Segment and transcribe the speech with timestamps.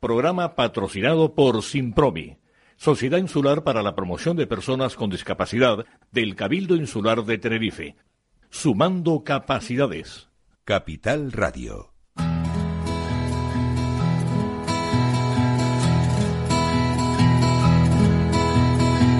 [0.00, 2.38] Programa patrocinado por Simpromi,
[2.76, 7.96] Sociedad Insular para la Promoción de Personas con Discapacidad del Cabildo Insular de Tenerife.
[8.48, 10.28] Sumando capacidades.
[10.64, 11.92] Capital Radio.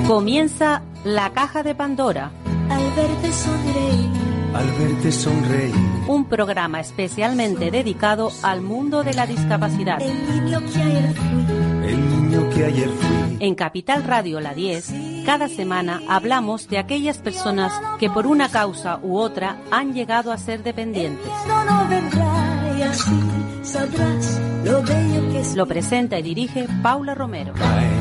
[0.06, 2.30] Comienza la caja de Pandora.
[2.70, 4.10] Al verte sonreír.
[4.54, 5.97] Al verte sonreír.
[6.08, 10.00] Un programa especialmente dedicado al mundo de la discapacidad.
[10.00, 11.88] El niño que ayer fui.
[11.88, 13.36] El niño que ayer fui.
[13.40, 14.92] En Capital Radio La 10,
[15.26, 20.38] cada semana hablamos de aquellas personas que por una causa u otra han llegado a
[20.38, 21.30] ser dependientes.
[21.46, 23.20] No, no vendrá y así
[23.62, 25.54] sabrás lo bello que es.
[25.54, 27.52] Lo presenta y dirige Paula Romero.
[27.54, 28.00] Caen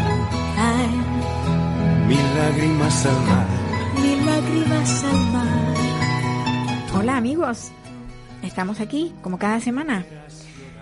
[0.58, 3.48] Ay, mil lágrimas al mar.
[4.02, 5.48] mil lágrimas al mar.
[7.00, 7.72] Hola amigos,
[8.48, 10.06] estamos aquí como cada semana.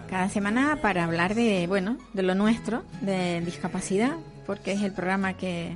[0.09, 4.13] Cada semana para hablar de, bueno, de lo nuestro, de discapacidad,
[4.45, 5.75] porque es el programa que,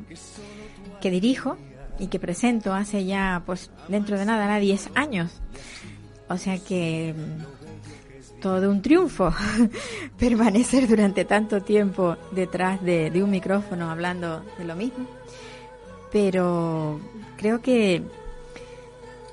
[1.01, 1.57] que dirijo
[1.97, 5.41] y que presento hace ya, pues, dentro de nada, hará 10 años.
[6.29, 9.33] O sea que mm, todo un triunfo
[10.19, 15.07] permanecer durante tanto tiempo detrás de, de un micrófono hablando de lo mismo.
[16.11, 16.99] Pero
[17.35, 18.03] creo que,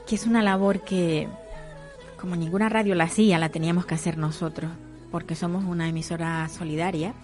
[0.07, 1.29] que es una labor que,
[2.21, 4.71] como ninguna radio la hacía, la teníamos que hacer nosotros,
[5.11, 7.15] porque somos una emisora solidaria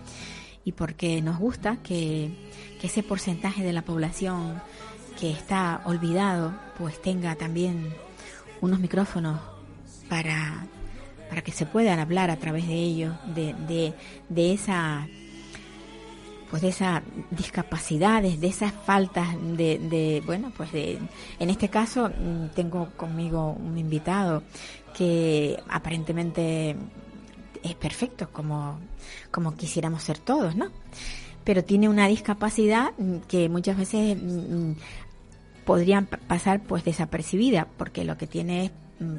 [0.65, 2.31] y porque nos gusta que,
[2.81, 4.61] que ese porcentaje de la población
[5.19, 7.95] que está olvidado, pues tenga también
[8.61, 9.41] unos micrófonos
[10.09, 10.67] para,
[11.29, 13.95] para que se puedan hablar a través de ellos, de, de,
[14.29, 15.07] de esa
[16.53, 20.98] pues de esas discapacidades, de esas faltas de, de, bueno, pues de,
[21.41, 24.42] en este caso mm, tengo conmigo un invitado
[24.95, 26.77] que aparentemente
[27.62, 28.78] es perfecto como,
[29.30, 30.67] como quisiéramos ser todos, ¿no?
[31.42, 34.73] Pero tiene una discapacidad mm, que muchas veces mm,
[35.64, 38.73] podrían pa- pasar pues desapercibida porque lo que tiene es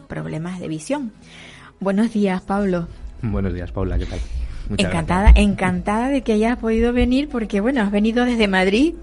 [0.08, 1.12] problemas de visión.
[1.80, 2.88] Buenos días, Pablo.
[3.24, 4.20] Buenos días, Paula, ¿qué tal?
[4.70, 5.46] Muchas encantada, gracias.
[5.46, 8.96] encantada de que hayas podido venir porque bueno, has venido desde Madrid.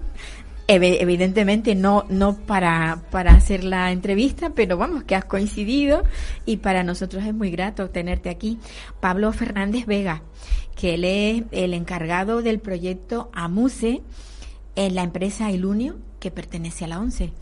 [0.67, 6.03] Evidentemente no no para para hacer la entrevista, pero vamos que has coincidido
[6.45, 8.57] y para nosotros es muy grato tenerte aquí.
[9.01, 10.21] Pablo Fernández Vega,
[10.75, 14.01] que él es el encargado del proyecto AMUSE
[14.75, 17.33] en la empresa Ilunio que pertenece a la ONCE.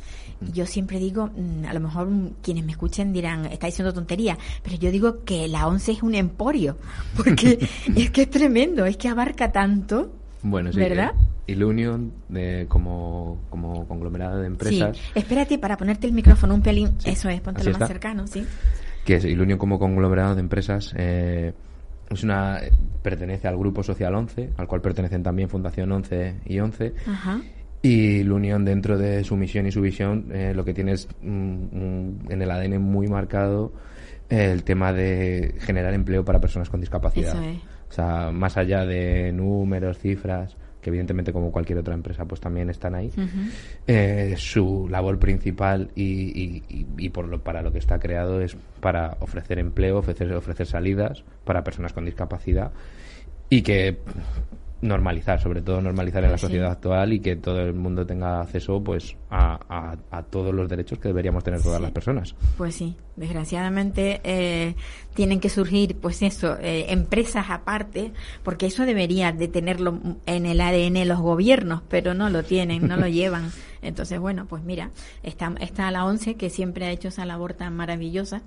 [0.42, 3.94] Y Yo siempre digo, mm, a lo mejor mm, quienes me escuchen dirán, está diciendo
[3.94, 6.78] tontería, pero yo digo que la ONCE es un emporio,
[7.18, 7.60] porque
[7.96, 10.12] es que es tremendo, es que abarca tanto.
[10.42, 10.80] Bueno, sí.
[10.80, 11.14] ¿Verdad?
[11.48, 16.62] eh, Ilunion, de, como, como conglomerado de empresas, Sí, espérate para ponerte el micrófono un
[16.62, 18.46] pelín, Sí, eso es, así póntelo más cercano, sí.
[19.04, 21.54] que es Ilunion como conglomerado de empresas, eh,
[22.10, 22.60] es una
[23.02, 26.94] pertenece al Grupo Social 11, al cual pertenecen también Fundación 11 y 11.
[27.08, 27.42] Ajá.
[27.82, 31.08] Y la Unión dentro de su misión y su visión eh, lo que tiene es
[31.22, 33.72] mm, mm, en el ADN muy marcado
[34.30, 37.32] eh, el tema de generar empleo para personas con discapacidad.
[37.42, 37.62] Eso.
[37.90, 42.70] O sea, más allá de números, cifras, que evidentemente como cualquier otra empresa pues también
[42.70, 43.12] están ahí,
[43.88, 48.40] eh, su labor principal y, y- y- y por lo, para lo que está creado
[48.42, 52.72] es para ofrecer empleo, ofrecer, ofrecer salidas para personas con discapacidad
[53.50, 53.98] y que
[54.82, 56.44] normalizar, sobre todo normalizar en la Sí.
[56.48, 60.70] sociedad actual y que todo el mundo tenga acceso pues a, a- a todos los
[60.70, 61.84] derechos que deberíamos tener todas Sí.
[61.84, 62.36] las personas.
[62.58, 64.76] Pues sí, desgraciadamente eh,
[65.14, 68.14] tienen que surgir, pues eso, eh, empresas aparte,
[68.44, 72.96] porque eso debería de tenerlo en el ADN los gobiernos, pero no lo tienen, no
[72.98, 73.52] lo llevan.
[73.82, 74.92] Entonces, bueno, pues mira,
[75.24, 78.42] está, está la ONCE que siempre ha hecho esa labor tan maravillosa.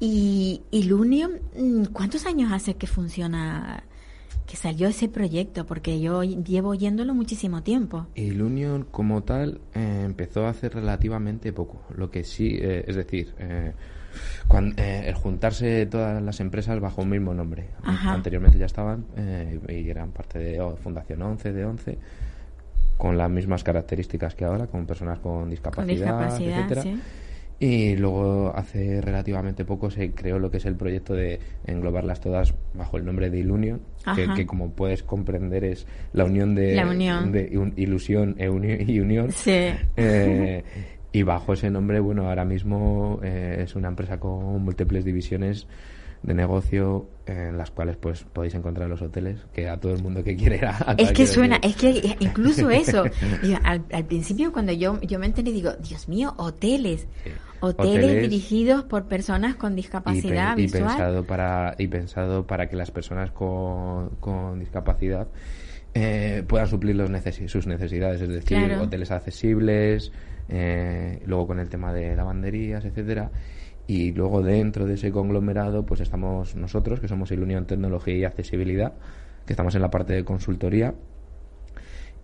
[0.00, 1.28] Y, y Lunio,
[1.58, 3.82] mm, ¿cuántos años hace que funciona,
[4.48, 5.66] que salió ese proyecto?
[5.66, 8.06] Porque yo llevo oyéndolo muchísimo tiempo.
[8.16, 11.82] Unión como tal eh, empezó hace relativamente poco.
[11.94, 13.72] Lo que sí, eh, es decir, eh,
[14.76, 17.68] eh, el juntarse todas las empresas bajo un mismo nombre.
[17.82, 18.14] Ajá.
[18.14, 21.98] Anteriormente ya estaban eh, y eran parte de oh, Fundación 11, de 11,
[22.96, 26.82] con las mismas características que ahora, con personas con discapacidad, Con discapacidad, etcétera.
[26.82, 27.00] sí.
[27.60, 32.54] Y luego hace relativamente poco se creó lo que es el proyecto de englobarlas todas
[32.74, 33.80] bajo el nombre de Ilunion,
[34.36, 37.32] que, como puedes comprender es la unión de, La unión.
[37.32, 39.32] de un- ilusión e uni- y unión.
[39.32, 39.70] Sí.
[39.96, 40.62] Eh,
[41.10, 45.66] y bajo ese nombre, bueno, ahora mismo eh, es una empresa con múltiples divisiones
[46.22, 50.02] de negocio en las cuales pues podéis encontrar en los hoteles que a todo el
[50.02, 53.04] mundo que quiere ir a, a Es que suena, es que incluso eso.
[53.42, 57.06] Digo, al, al principio cuando yo, yo me enteré, digo, Dios mío, hoteles.
[57.24, 57.30] Sí.
[57.60, 60.84] Hoteles, Hoteles dirigidos por personas con y, discapacidad y visual.
[60.84, 65.26] pensado para y pensado para que las personas con, con discapacidad
[65.94, 68.82] eh, puedan suplir los necesi- sus necesidades es decir Claro.
[68.84, 70.12] hoteles accesibles
[70.48, 73.30] eh, luego con el tema de lavanderías etcétera
[73.88, 78.24] y luego dentro de ese conglomerado pues estamos nosotros que somos el Unión Tecnología y
[78.24, 78.92] Accesibilidad
[79.46, 80.94] que estamos en la parte de consultoría.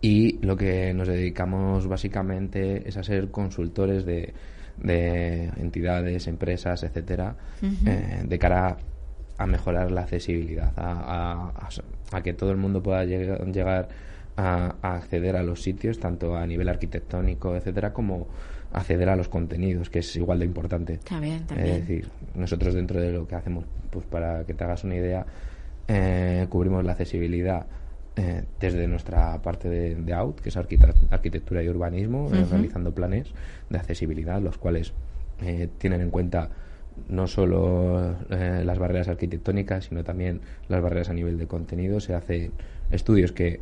[0.01, 4.35] Y lo que nos dedicamos básicamente es a ser consultores de,
[4.77, 7.37] de entidades, empresas, etcétera,
[7.89, 8.77] eh, de cara
[9.39, 13.89] a mejorar la accesibilidad, a, a- a- a que todo el mundo pueda llegar, llegar
[14.37, 18.27] a, a acceder a los sitios, tanto a nivel arquitectónico, etcétera, como
[18.75, 20.95] acceder a los contenidos, que es igual de importante.
[20.95, 21.47] Está bien.
[21.57, 25.25] Es decir, nosotros dentro de lo que hacemos, pues para que te hagas una idea,
[25.89, 27.67] eh, cubrimos la accesibilidad
[28.17, 33.29] eh, desde nuestra parte de, de OUT, que es arquitectura y urbanismo, eh, realizando planes
[33.71, 34.93] de accesibilidad, los cuales
[35.41, 36.51] eh, tienen en cuenta
[37.09, 42.01] no solo eh, las barreras arquitectónicas, sino también las barreras a nivel de contenido.
[42.01, 42.53] Se hacen
[42.91, 43.61] estudios que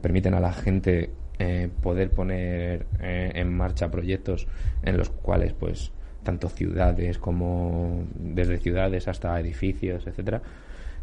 [0.00, 4.46] permiten a la gente eh, poder poner eh, en marcha proyectos
[4.82, 5.92] en los cuales, pues,
[6.22, 10.42] tanto ciudades como desde ciudades hasta edificios, etcétera,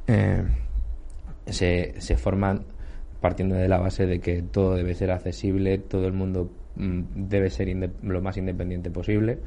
[0.08, 0.44] eh,
[1.46, 2.64] se, se forman
[3.22, 7.50] partiendo de la base de que todo debe ser accesible, todo el mundo mm, debe
[7.50, 9.38] ser lo más independiente posible.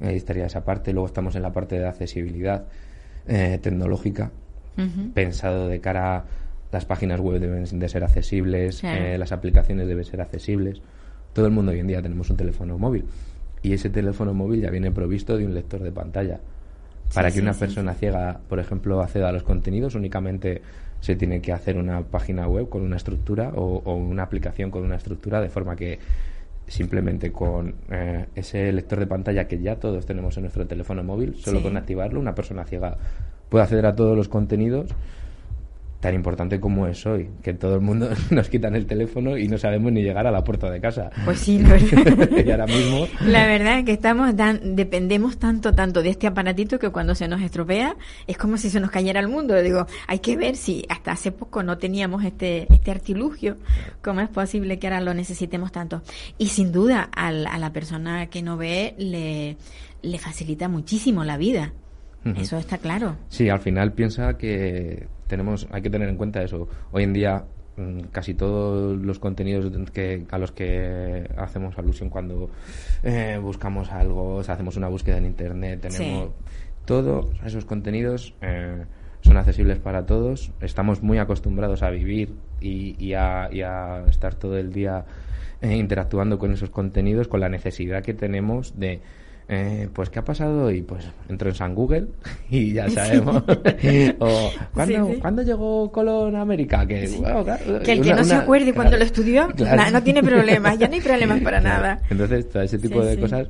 [0.00, 0.92] Ahí estaría esa parte.
[0.92, 2.66] Luego estamos en la parte de accesibilidad
[3.26, 4.30] eh, tecnológica,
[5.12, 6.24] pensado de cara a
[6.72, 9.04] las páginas web deben de ser accesibles, Claro.
[9.04, 10.82] eh, las aplicaciones deben ser accesibles.
[11.32, 13.04] Todo el mundo hoy en día tenemos un teléfono móvil
[13.62, 16.40] y ese teléfono móvil ya viene provisto de un lector de pantalla.
[17.14, 20.60] Para Sí, que sí, una sí, persona ciega, por ejemplo, acceda a los contenidos, únicamente
[21.00, 24.82] se tiene que hacer una página web con una estructura o, o una aplicación con
[24.84, 25.98] una estructura de forma que
[26.66, 31.34] simplemente con eh, ese lector de pantalla que ya todos tenemos en nuestro teléfono móvil,
[31.36, 32.98] solo con activarlo, una persona ciega
[33.48, 34.90] puede acceder a todos los contenidos
[36.00, 39.58] tan importante como es hoy, que todo el mundo nos quitan el teléfono y no
[39.58, 41.10] sabemos ni llegar a la puerta de casa.
[41.24, 42.28] Pues sí, la verdad.
[42.46, 46.78] y ahora mismo La verdad es que estamos dan- dependemos tanto, tanto de este aparatito
[46.78, 47.96] que cuando se nos estropea
[48.28, 49.60] es como si se nos cayera el mundo.
[49.60, 53.56] Digo, hay que ver si hasta hace poco no teníamos este, este artilugio,
[54.02, 56.02] cómo es posible que ahora lo necesitemos tanto.
[56.38, 59.56] Y sin duda, al- a la persona que no ve le,
[60.02, 61.72] le facilita muchísimo la vida.
[62.36, 63.16] Eso está claro.
[63.28, 66.68] Sí, al final piensa que tenemos, hay que tener en cuenta eso.
[66.92, 67.44] Hoy en día
[67.76, 72.50] mm, casi todos los contenidos que, a los que hacemos alusión cuando
[73.02, 76.32] eh, buscamos algo, o sea, hacemos una búsqueda en internet, tenemos Sí.
[76.84, 78.84] todos esos contenidos eh,
[79.20, 80.50] son accesibles para todos.
[80.60, 85.04] Estamos muy acostumbrados a vivir y, y a, y a estar todo el día
[85.60, 89.00] eh, interactuando con esos contenidos, con la necesidad que tenemos de
[89.50, 92.08] eh, pues qué ha pasado hoy pues entro en San Google
[92.50, 93.36] y ya sabemos
[94.18, 95.20] o ¿cuándo, Sí, sí.
[95.20, 98.42] ¿cuándo llegó Colón a América que, bueno, claro, Que el que una- no se una-
[98.42, 99.76] acuerde claro, cuando lo estudió, claro.
[99.76, 102.00] na- no tiene problemas, ya no hay problemas para nada.
[102.10, 103.20] Entonces, todo ese tipo Sí, de sí.
[103.20, 103.46] cosas,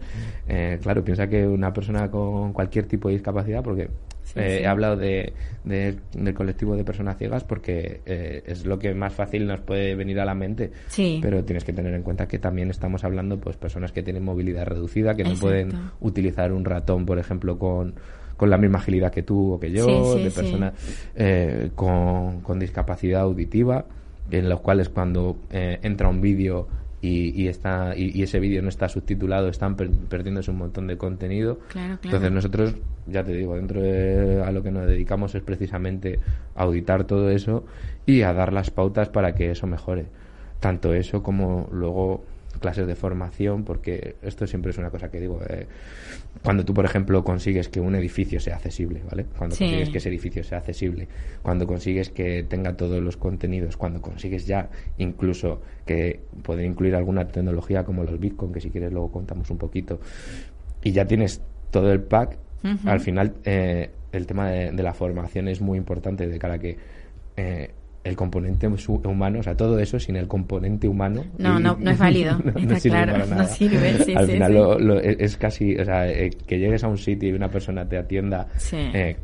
[0.49, 3.89] eh, claro, piensa que una persona con cualquier tipo de discapacidad, porque
[4.25, 4.63] Sí, eh, sí.
[4.65, 5.33] he hablado de,
[5.65, 9.95] de- del colectivo de personas ciegas porque eh, es lo que más fácil nos puede
[9.95, 11.19] venir a la mente, Sí.
[11.23, 14.67] pero tienes que tener en cuenta que también estamos hablando pues personas que tienen movilidad
[14.67, 17.95] reducida, que no pueden utilizar un ratón, por ejemplo, con
[18.37, 20.75] con la misma agilidad que tú o que yo, Sí, sí, de personas
[21.17, 23.85] eh, con, con discapacidad auditiva,
[24.31, 26.69] en los cuales cuando eh, entra un vídeo
[27.01, 30.87] y, y está y, y ese vídeo no está subtitulado, están per- perdiéndose un montón
[30.87, 31.59] de contenido.
[31.69, 32.17] Claro, claro.
[32.17, 32.75] Entonces nosotros,
[33.07, 36.19] ya te digo, dentro de a lo que nos dedicamos es precisamente
[36.55, 37.65] a auditar todo eso
[38.07, 40.07] y a dar las pautas para que eso mejore.
[40.61, 42.25] Tanto eso como luego
[42.59, 45.41] clases de formación, porque esto siempre es una cosa que digo.
[45.49, 45.67] eh,
[46.43, 49.25] cuando tú, por ejemplo, consigues que un edificio sea accesible, ¿vale?
[49.37, 49.65] Cuando Sí.
[49.65, 51.09] consigues que ese edificio sea accesible,
[51.43, 57.27] cuando consigues que tenga todos los contenidos, cuando consigues ya incluso que poder incluir alguna
[57.29, 60.01] tecnología como los Bitcoin, que si quieres luego contamos un poquito,
[60.83, 62.39] y ya tienes todo el pack,
[62.85, 66.59] al final eh, el tema de, de la formación es muy importante de cara a
[66.59, 66.77] que
[67.37, 67.71] eh,
[68.09, 68.67] el componente
[69.05, 71.25] humano, o sea, todo eso sin el componente humano.
[71.39, 74.33] No, no- no es válido, no- está sirve claro, para no sirve, sí, Al sí,
[74.33, 74.59] final sí.
[74.59, 77.89] lo- lo- es casi, o sea, eh, que llegues a un sitio y una persona
[77.89, 79.17] te atienda eh,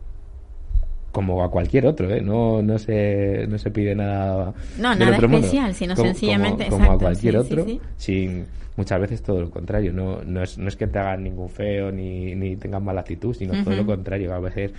[1.12, 2.20] como a cualquier otro, ¿eh?
[2.20, 4.52] No, no, se, no se pide nada.
[4.78, 5.36] No, nada mundo.
[5.38, 7.80] especial, sino Como- sencillamente, Como, como a cualquier sí, otro, sí, sí.
[7.96, 9.92] sin muchas veces todo lo contrario.
[9.92, 13.32] No, no, es, no es que te hagan ningún feo ni, ni tengan mala actitud,
[13.32, 14.34] sino todo lo contrario.
[14.34, 14.72] A veces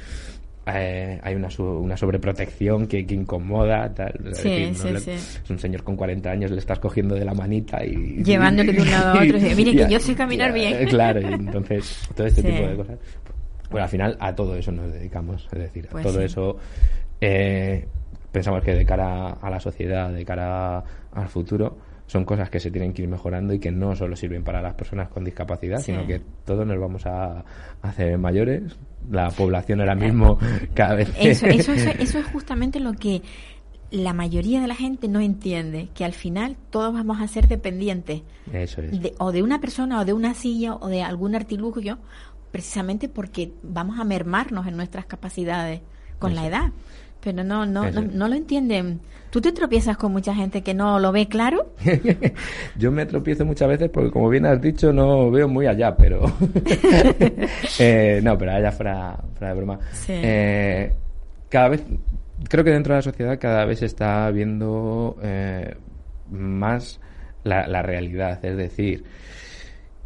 [0.67, 3.93] eh, hay una, una sobreprotección que, que incomoda.
[3.93, 5.11] Tal, Es Sí, decir, sí, sí.
[5.43, 7.93] Es un señor con 40 años, le estás cogiendo de la manita y...
[8.23, 10.87] Llevándole de un lado a otro y dice, "Mire que yo sé caminar bien".
[10.87, 12.99] Claro, y entonces todo este tipo de cosas.
[13.69, 16.57] Bueno, al final a todo eso nos dedicamos, es decir, a Pues todo eso
[17.21, 17.85] eh,
[18.31, 22.69] pensamos que de cara a la sociedad, de cara al futuro, son cosas que se
[22.71, 25.85] tienen que ir mejorando y que no solo sirven para las personas con discapacidad, Sí.
[25.91, 27.43] sino que todos nos vamos a
[27.81, 28.77] hacer mayores.
[29.09, 30.37] La población ahora mismo
[30.73, 31.11] cada vez...
[31.19, 33.21] Eso, eso, eso, eso es justamente lo que
[33.91, 38.21] la mayoría de la gente no entiende, que al final todos vamos a ser dependientes
[38.51, 38.99] Eso es.
[39.01, 41.97] de- o de una persona o de una silla o de algún artilugio,
[42.51, 45.81] precisamente porque vamos a mermarnos en nuestras capacidades
[46.19, 46.71] con la edad.
[47.25, 49.01] Pero no, no, no, no lo entienden.
[49.31, 51.73] ¿Tú te tropiezas con mucha gente que no lo ve claro?
[52.77, 56.21] Yo me tropiezo muchas veces porque, como bien has dicho, no veo muy allá, pero...
[57.79, 59.79] Eh, no, pero allá fuera, fuera de broma.
[59.91, 60.13] Sí.
[60.15, 60.93] Eh,
[61.49, 61.83] cada vez,
[62.47, 65.75] creo que dentro de la sociedad cada vez se está viendo eh,
[66.29, 66.99] más
[67.43, 69.03] la, la realidad, es decir,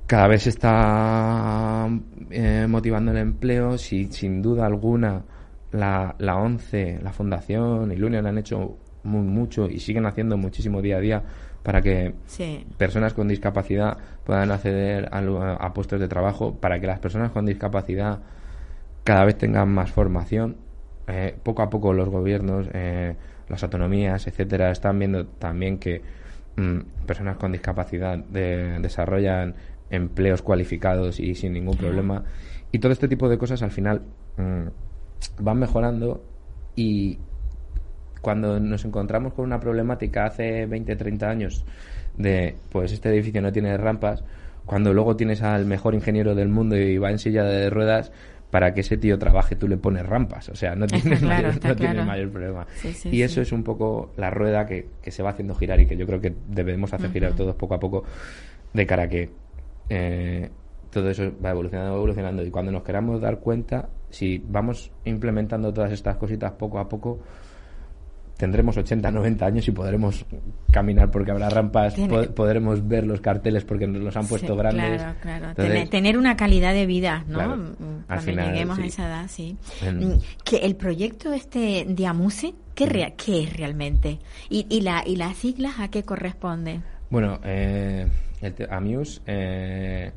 [0.07, 1.87] cada vez se está
[2.31, 5.21] eh, motivando el empleo, si sin duda alguna
[5.71, 10.37] la, la ONCE, la Fundación y la Unión han hecho muy, mucho y siguen haciendo
[10.37, 11.23] muchísimo día a día
[11.63, 12.65] para que Sí.
[12.77, 15.19] personas con discapacidad puedan acceder a,
[15.53, 18.19] a puestos de trabajo, para que las personas con discapacidad
[19.03, 20.57] cada vez tengan más formación.
[21.07, 23.15] Eh, poco a poco los gobiernos, eh,
[23.47, 26.01] las autonomías, etcétera, están viendo también que
[26.55, 29.55] mm, personas con discapacidad de- desarrollan
[29.89, 32.23] empleos cualificados y sin ningún problema.
[32.71, 34.01] Y todo este tipo de cosas al final
[34.37, 34.67] mm,
[35.39, 36.23] van mejorando
[36.75, 37.17] y
[38.21, 41.65] cuando nos encontramos con una problemática hace 20, 30 años
[42.17, 44.23] de, pues este edificio no tiene rampas,
[44.65, 48.11] cuando luego tienes al mejor ingeniero del mundo y va en silla de ruedas,
[48.51, 51.53] para que ese tío trabaje tú le pones rampas, o sea, no tienes, claro, mayor,
[51.53, 52.05] no tienes claro.
[52.05, 52.67] mayor problema.
[52.75, 53.23] Sí, sí, y sí.
[53.23, 56.07] eso es un poco la rueda que, que se va haciendo girar y que yo
[56.07, 58.03] creo que debemos hacer girar todos poco a poco
[58.73, 59.29] de cara a que
[59.89, 60.49] eh,
[60.89, 65.71] todo eso va evolucionando, va evolucionando y cuando nos queramos dar cuenta, si vamos implementando
[65.73, 67.19] todas estas cositas poco a poco,
[68.37, 70.25] tendremos 80, 90 años y podremos
[70.71, 74.57] caminar porque habrá rampas, po- podremos ver los carteles porque nos los han puesto Sí,
[74.57, 75.01] grandes.
[75.01, 75.49] Claro, claro.
[75.49, 77.33] Entonces, tener, tener una calidad de vida, ¿no?
[77.35, 77.57] Claro.
[77.57, 79.57] Mm, Cuando final, lleguemos a esa edad, sí.
[79.81, 84.19] En- Mm, Que el proyecto este de Amuse, ¿qué, rea- qué es realmente?
[84.49, 86.81] ¿Y, y, la, ¿Y las siglas a qué corresponden?
[87.09, 88.07] Bueno, eh,
[88.41, 90.11] el Amuse eh,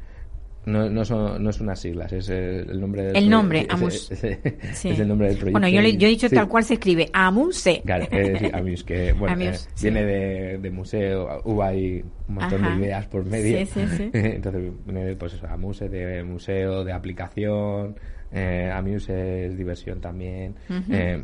[0.64, 4.14] no, no, son, no es unas siglas, es el, nombre del El nombre, es- Amuse.
[4.14, 4.38] Es, es-
[4.78, 4.90] Sí.
[4.90, 5.58] es el nombre del proyecto.
[5.60, 6.34] Bueno, yo, le- yo he dicho sí.
[6.36, 7.82] tal cual se escribe, Amuse.
[7.84, 9.90] Claro, decir, Amuse, que bueno, Amuse, eh, sí.
[9.90, 12.76] viene de, de museo, hubo ahí un montón Ajá.
[12.76, 13.58] de ideas por medio.
[13.58, 14.10] Sí, sí, sí.
[14.12, 17.96] Entonces, viene de, pues eso, Amuse, de museo, de aplicación,
[18.30, 20.54] eh, Amuse es diversión también.
[20.70, 20.92] Ujú.
[20.92, 21.22] eh,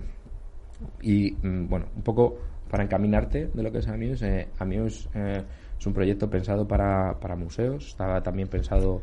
[1.02, 2.38] y mm, bueno, un poco
[2.70, 5.42] para encaminarte de lo que es Amuse, eh, Amuse eh,
[5.78, 9.00] es un proyecto pensado para, para museos, estaba también pensado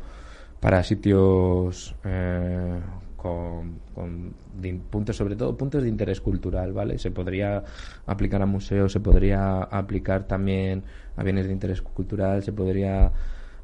[0.60, 2.80] para sitios eh,
[3.16, 6.98] con, con de- puntos, sobre todo puntos de interés cultural, ¿vale?
[6.98, 7.62] Se podría
[8.06, 10.84] aplicar a museos, se podría aplicar también
[11.16, 13.12] a bienes de interés cultural, se podría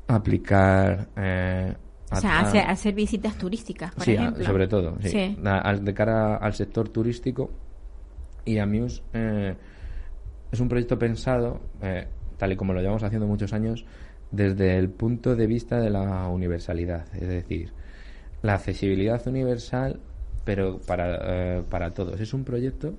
[0.07, 1.75] aplicar eh,
[2.11, 4.45] O a- sea, a- hacer, hacer visitas turísticas, por sí, a- ejemplo.
[4.45, 5.37] sobre todo, sí.
[5.81, 7.51] De cara al sector turístico
[8.45, 9.55] y Amuse eh,
[10.51, 12.07] es un proyecto pensado, eh,
[12.37, 13.85] tal y como lo llevamos haciendo muchos años,
[14.33, 17.73] desde el punto de vista de la universalidad, es decir,
[18.43, 20.01] la accesibilidad universal,
[20.45, 21.19] pero para,
[21.59, 22.21] eh, para todos.
[22.21, 22.95] Es un proyecto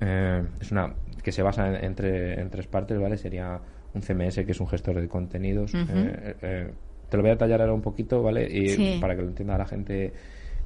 [0.00, 3.16] eh, es una que se basa en, en tre- en tres partes, ¿vale?
[3.16, 3.60] Sería
[3.94, 5.72] un CMS, que es un gestor de contenidos.
[5.74, 6.70] Eh, eh,
[7.08, 8.46] te lo voy a tallar ahora un poquito, ¿vale?
[8.50, 8.98] Y Sí.
[9.00, 10.12] para que lo entienda la gente.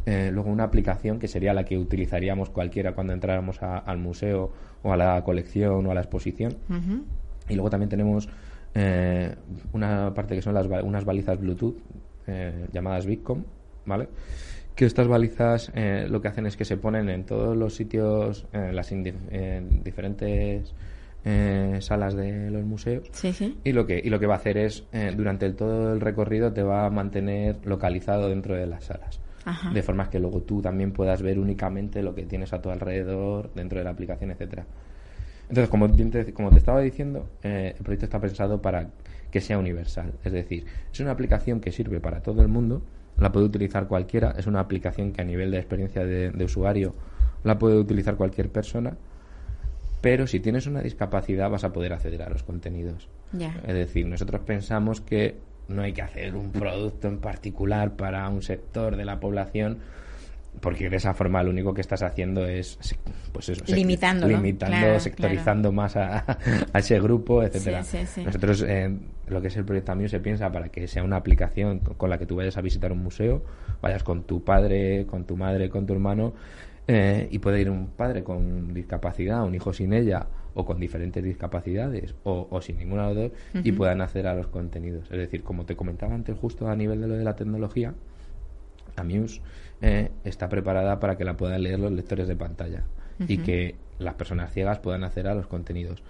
[0.06, 4.50] eh, luego una aplicación que sería la que utilizaríamos cualquiera cuando entráramos a- al museo
[4.82, 6.56] o a la colección o a la exposición.
[7.50, 8.28] Y luego también tenemos
[8.74, 9.34] eh,
[9.72, 11.76] una parte que son las, unas balizas Bluetooth
[12.26, 13.44] eh, llamadas Bitcom,
[13.84, 14.08] ¿vale?
[14.74, 18.46] Que estas balizas eh, lo que hacen es que se ponen en todos los sitios,
[18.52, 20.74] en las en diferentes
[21.24, 23.08] eh, salas de los museos.
[23.12, 23.58] Sí, sí.
[23.64, 26.00] Y lo que, y lo que va a hacer es, eh, durante el- todo el
[26.00, 29.20] recorrido, te va a mantener localizado dentro de las salas.
[29.44, 29.72] Ajá.
[29.72, 33.50] De forma que luego tú también puedas ver únicamente lo que tienes a tu alrededor,
[33.54, 34.66] dentro de la aplicación, etcétera.
[35.48, 38.90] Entonces, como bien te, como te estaba diciendo, eh, el proyecto está pensado para
[39.30, 40.12] que sea universal.
[40.24, 42.82] Es decir, es una aplicación que sirve para todo el mundo,
[43.18, 46.94] la puede utilizar cualquiera, es una aplicación que a nivel de experiencia de, de usuario
[47.44, 48.96] la puede utilizar cualquier persona,
[50.00, 53.08] pero si tienes una discapacidad vas a poder acceder a los contenidos.
[53.32, 53.60] Ya.
[53.66, 55.36] Es decir, nosotros pensamos que
[55.68, 59.78] no hay que hacer un producto en particular para un sector de la población.
[60.60, 62.78] Porque de esa forma lo único que estás haciendo es
[63.32, 64.26] pues eso, limitando,
[64.58, 66.24] claro, sectorizando más a,
[66.72, 67.82] a ese grupo, etcétera.
[67.82, 68.24] Sí, sí, sí.
[68.24, 68.96] Nosotros eh,
[69.26, 72.18] lo que es el proyecto mío se piensa para que sea una aplicación con la
[72.18, 73.42] que tú vayas a visitar un museo,
[73.80, 76.34] vayas con tu padre, con tu madre, con tu hermano
[76.86, 81.22] eh, y puede ir un padre con discapacidad, un hijo sin ella o con diferentes
[81.22, 85.10] discapacidades o, o sin ninguna de las dos y puedan acceder a los contenidos.
[85.10, 87.94] Es decir, como te comentaba antes justo a nivel de lo de la tecnología,
[88.98, 89.40] Amuse
[89.80, 92.82] eh, está preparada para que la puedan leer los lectores de pantalla
[93.26, 96.02] y que las personas ciegas puedan acceder a los contenidos.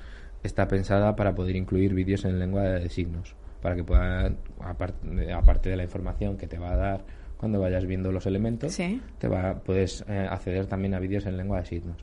[0.42, 5.71] Está pensada para poder incluir vídeos en lengua de signos, para que puedan, aparte, aparte
[5.71, 7.04] de la información que te va a dar
[7.38, 9.00] cuando vayas viendo los elementos, Sí.
[9.18, 11.97] te va, puedes eh, acceder también a vídeos en lengua de signos.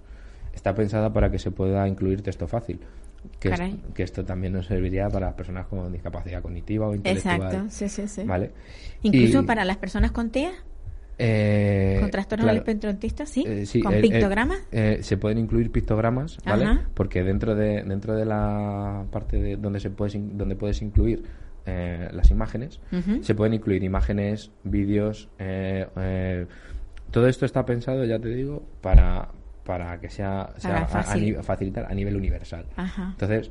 [0.54, 2.80] Está pensada para que se pueda incluir texto fácil,
[3.40, 3.80] que, es- Caray.
[3.94, 7.36] que esto también nos serviría para las personas con discapacidad cognitiva o intelectual.
[7.42, 8.24] Exacto, sí, sí, sí.
[8.24, 8.52] ¿Vale?
[9.04, 10.52] Incluso Y- para las personas con TEA,
[11.18, 14.60] eh, con trastorno claro, del espectro sí, eh, sí, con eh, pictogramas.
[14.72, 16.66] eh, se pueden incluir pictogramas, ¿vale?
[16.66, 16.82] Ajá.
[16.94, 21.24] Porque dentro de dentro de la parte de donde se puedes donde puedes incluir
[21.66, 22.80] eh, las imágenes,
[23.22, 26.46] se pueden incluir imágenes, vídeos, eh, eh,
[27.12, 29.30] todo esto está pensado, ya te digo, para
[29.66, 30.86] para que sea, a-
[31.42, 32.66] facilitar a nivel universal.
[32.76, 33.10] Ajá.
[33.14, 33.50] Entonces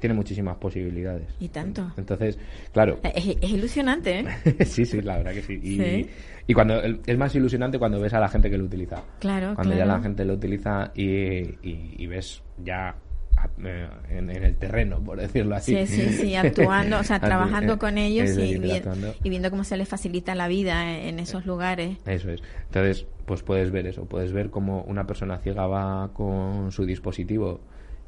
[0.00, 1.28] tiene muchísimas posibilidades.
[1.40, 1.90] Y tanto.
[1.96, 2.38] Entonces,
[2.72, 4.64] claro, Es, es ilusionante, ¿eh?
[4.66, 5.60] sí, sí, la verdad que sí.
[5.62, 6.06] Y, Sí.
[6.46, 9.02] y cuando es más ilusionante cuando ves a la gente que lo utiliza.
[9.20, 9.90] Claro, Cuando claro.
[9.90, 12.94] ya la gente lo utiliza y, y- y ves ya
[13.64, 15.74] eh, en, en el terreno, por decirlo así.
[15.86, 19.14] Sí, sí, sí, actuando, o sea, trabajando eh, con ellos y, vi- actuando.
[19.22, 21.98] y viendo cómo se les facilita la vida en esos lugares.
[22.06, 22.42] Eso es.
[22.66, 27.60] Entonces, pues puedes ver eso, puedes ver cómo una persona ciega va con su dispositivo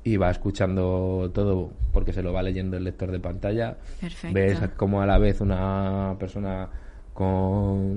[0.07, 3.77] y va escuchando todo porque se lo va leyendo el lector de pantalla.
[4.01, 4.33] Perfecto.
[4.35, 6.69] Ves cómo a la vez una persona
[7.13, 7.27] con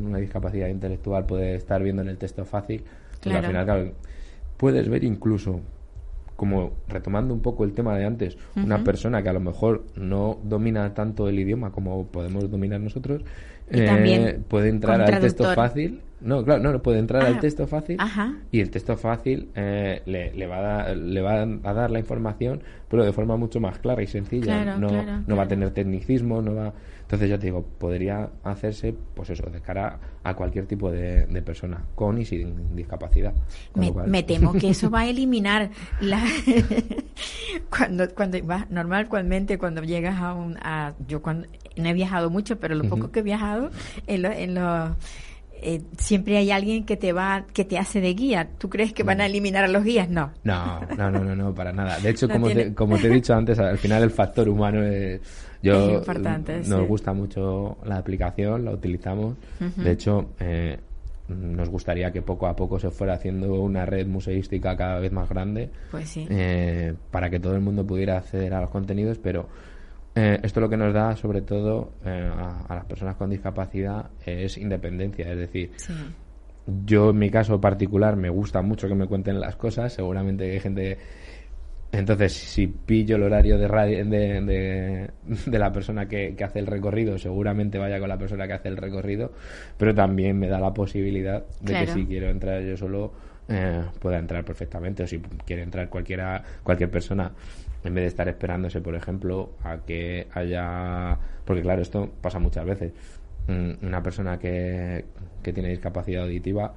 [0.07, 2.83] una discapacidad intelectual puede estar viendo en el texto fácil.
[3.21, 3.47] Porque al Claro.
[3.47, 3.91] final, claro,
[4.57, 5.59] puedes ver incluso
[6.35, 10.39] como retomando un poco el tema de antes, una persona que a lo mejor no
[10.43, 13.21] domina tanto el idioma como podemos dominar nosotros,
[13.69, 16.01] eh, también puede entrar al texto fácil.
[16.21, 18.33] No, claro, no, no, puede entrar Ah, al texto fácil ajá.
[18.51, 21.99] y el texto fácil eh, le, le va a dar, le va a dar la
[21.99, 24.63] información, pero de forma mucho más clara y sencilla.
[24.63, 26.73] Claro, no, claro, no va a tener tecnicismo, no va.
[27.01, 31.41] Entonces ya te digo, podría hacerse, pues eso, de cara a cualquier tipo de, de
[31.41, 33.33] persona, con y sin discapacidad.
[33.73, 35.69] Me, lo cual- me temo que eso va a eliminar
[36.01, 36.23] la
[37.69, 42.59] cuando cuando vas normalmente cuando llegas a un a, yo cuando no he viajado mucho
[42.59, 43.71] pero lo poco que he viajado
[44.07, 44.91] en los en los
[45.61, 48.49] eh, siempre hay alguien que te va que te hace de guía.
[48.57, 50.31] Tú crees que van a eliminar a los guías no.
[50.43, 51.99] No, no, no, no, no, para nada.
[51.99, 54.47] De hecho, No como, tiene- te, como te he dicho antes, al final el factor
[54.49, 55.21] humano es,
[55.61, 56.85] yo, Es importante, nos sí.
[56.87, 59.35] gusta mucho la aplicación, la utilizamos.
[59.77, 60.77] De hecho, eh,
[61.27, 65.29] nos gustaría que poco a poco se fuera haciendo una red museística cada vez más
[65.29, 66.25] grande pues sí.
[66.27, 69.47] eh, para que todo el mundo pudiera acceder a los contenidos, pero
[70.19, 74.09] eh, esto lo que nos da, sobre todo eh, a, a las personas con discapacidad,
[74.25, 75.31] es independencia.
[75.31, 75.93] Es decir, sí.
[76.85, 80.59] yo en mi caso particular me gusta mucho que me cuenten las cosas, seguramente hay
[80.59, 80.97] gente...
[81.91, 85.09] Entonces, si pillo el horario de, radio, de, de,
[85.47, 88.67] de la persona que, que hace el recorrido, seguramente vaya con la persona que hace
[88.67, 89.31] el recorrido,
[89.75, 93.11] pero también me da la posibilidad de que si quiero entrar yo solo,
[93.47, 97.31] eh, pueda entrar perfectamente, o si quiere entrar cualquiera, cualquier persona,
[97.83, 101.17] en vez de estar esperándose, por ejemplo, a que haya...
[101.45, 102.91] Porque claro, esto pasa muchas veces.
[103.47, 105.05] Mm, Una persona que,
[105.41, 106.73] que tiene discapacidad auditiva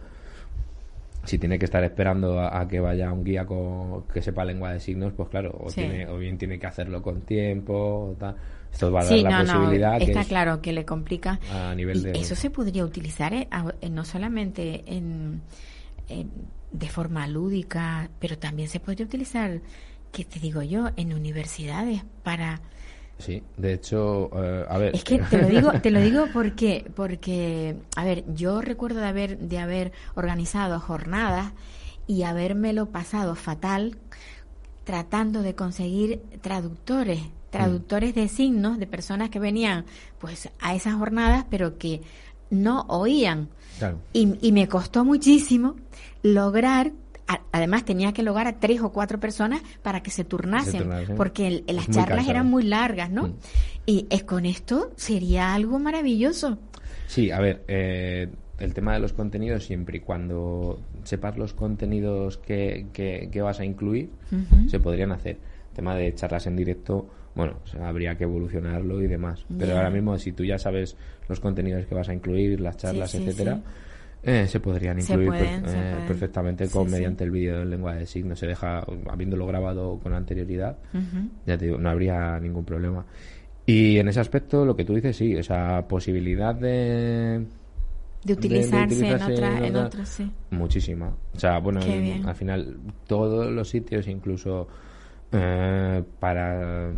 [1.25, 4.73] si tiene que estar esperando a, a que vaya un guía con, que sepa lengua
[4.73, 5.77] de signos, pues claro, o, Sí.
[5.83, 7.75] tiene, o bien tiene que hacerlo con tiempo,
[8.11, 8.35] o tal.
[8.73, 10.85] Esto va a dar Sí, la no, no, posibilidad que está es claro que le
[10.85, 11.39] complica.
[11.53, 12.13] a nivel de...
[12.19, 15.43] eso se podría utilizar eh, a- eh, no solamente en,
[16.09, 16.31] en-
[16.73, 19.61] de forma lúdica, pero también se podría utilizar,
[20.13, 22.61] ¿qué te digo yo?, en universidades para...
[23.19, 24.95] Sí, de hecho, eh, a ver...
[24.95, 29.07] Es que te lo digo, te lo digo porque, porque, a ver, yo recuerdo de
[29.07, 31.53] haber, de haber organizado jornadas
[32.07, 33.97] y habérmelo pasado fatal
[34.85, 37.21] tratando de conseguir traductores,
[37.51, 39.85] traductores de signos de personas que venían
[40.19, 42.03] pues a esas jornadas pero que
[42.51, 43.49] no oían.
[43.79, 43.99] Claro.
[44.13, 45.77] Y, y me costó muchísimo
[46.23, 46.93] lograr,
[47.35, 51.17] a- además tenía que lograr a tres o cuatro personas para que se turnasen, turnasen.
[51.17, 52.31] porque el- las muy charlas cansado.
[52.31, 53.29] eran muy largas, ¿no?
[53.29, 53.35] Mm.
[53.87, 56.59] Y es con esto sería algo maravilloso.
[57.07, 62.39] Sí, a ver, eh, el tema de los contenidos, siempre y cuando sepas los contenidos
[62.39, 64.11] que, que, que vas a incluir,
[64.69, 65.37] se podrían hacer.
[65.71, 69.45] El tema de charlas en directo, bueno, o sea, habría que evolucionarlo y demás.
[69.59, 70.97] Pero ahora mismo, si tú ya sabes
[71.29, 73.63] los contenidos que vas a incluir, las charlas, sí, etcétera, sí.
[74.25, 76.93] Eh, se podrían Se incluir pueden, per- se eh, perfectamente con sí.
[76.93, 78.39] mediante el vídeo en lengua de signos.
[78.39, 80.79] Se deja, habiéndolo grabado con anterioridad,
[81.47, 83.05] ya te digo, no habría ningún problema.
[83.67, 87.45] Y en ese aspecto, lo que tú dices, sí, esa posibilidad de.
[88.25, 90.31] De utilizarse, utilizarse en otra, en en otra- otra, sí.
[90.51, 91.13] Muchísima.
[91.35, 92.77] O sea, bueno, en- al final
[93.09, 94.69] todos los sitios, incluso
[95.33, 96.93] eh, para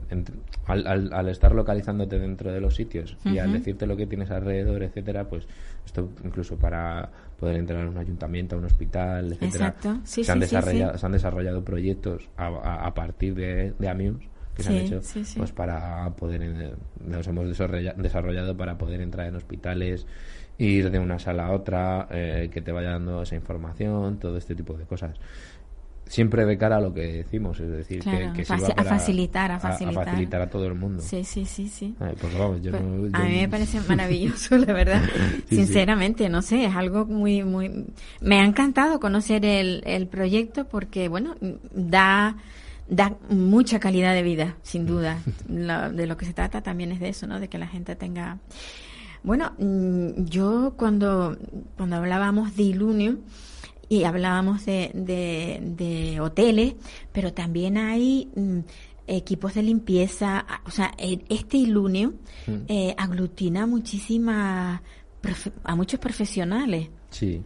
[0.67, 4.31] al, al- al estar localizándote dentro de los sitios y al decirte lo que tienes
[4.31, 5.47] alrededor, etcétera, pues
[5.85, 9.99] esto incluso para poder entrar a un ayuntamiento, a un hospital, etcétera, Exacto.
[10.05, 10.99] Sí, se, han sí, desarrollado, sí.
[11.01, 15.01] se han desarrollado proyectos a, a- a partir de, de Amuse que se han hecho
[15.39, 16.73] pues para poder eh,
[17.05, 20.07] nos hemos desarrolla- desarrollado para poder entrar en hospitales
[20.59, 24.55] ir de una sala a otra eh, que te vaya dando esa información todo este
[24.55, 25.17] tipo de cosas
[26.07, 28.75] siempre de cara a lo que decimos es decir Claro, que, que faci- sirva a
[28.77, 30.05] para- facilitar, a facilitar.
[30.05, 31.95] facilitar a todo el mundo Sí, sí, sí, sí.
[31.99, 35.03] Ay, pues vamos, yo Pues, no- a yo- mí me parece maravilloso, la verdad.
[35.05, 35.11] Sí,
[35.49, 35.57] sí.
[35.57, 37.87] Sinceramente, no sé, es algo muy, muy.
[38.21, 41.35] Me ha encantado conocer el, el proyecto porque, bueno,
[41.75, 42.37] da
[42.87, 45.19] da mucha calidad de vida, sin duda.
[45.49, 47.41] Lo- de lo que se trata también es de eso, ¿no?
[47.41, 48.39] De que la gente tenga.
[49.23, 51.35] Bueno, mm, yo cuando
[51.79, 53.17] cuando hablábamos de Ilunio
[53.89, 56.75] y hablábamos de, de, de hoteles,
[57.13, 58.59] pero también hay mm,
[59.07, 62.15] equipos de limpieza, o sea, e- este Ilunio
[62.47, 62.53] Mm.
[62.69, 64.81] eh, aglutina muchísimas
[65.23, 66.89] profe- a muchos profesionales.
[67.11, 67.43] Sí.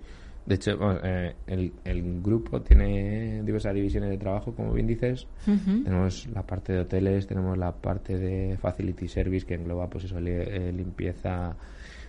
[0.46, 5.26] De hecho, bueno, eh, el, el grupo tiene diversas divisiones de trabajo, como bien dices.
[5.44, 10.18] Tenemos la parte de hoteles, tenemos la parte de facility service que engloba, pues eso,
[10.18, 11.54] li- eh, limpieza.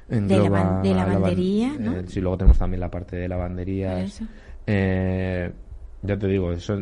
[0.09, 1.95] Engloba lavan- de lavan- lavandería, ¿no?
[1.97, 4.01] eh, sí, luego tenemos también la parte de lavanderías.
[4.03, 4.25] Eso.
[4.67, 5.51] Eh,
[6.01, 6.79] ya te digo, eso,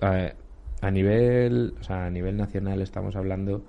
[0.00, 3.64] a nivel, o sea, a nivel nacional estamos hablando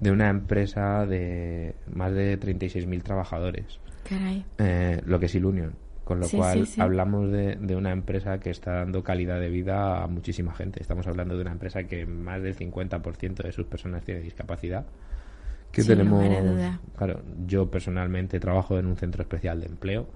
[0.00, 4.44] de una empresa de más de 36.000 trabajadores Caray.
[4.58, 5.74] eh, lo que es Ilunion.
[6.04, 6.80] Con lo Sí, cual sí, sí.
[6.80, 10.82] hablamos de, de una empresa que está dando calidad de vida a muchísima gente.
[10.82, 14.84] Estamos hablando de una empresa que más del 50% de sus personas tiene discapacidad.
[15.72, 16.78] Que tenemos, duda.
[16.96, 20.06] claro, yo personalmente trabajo en un centro especial de empleo,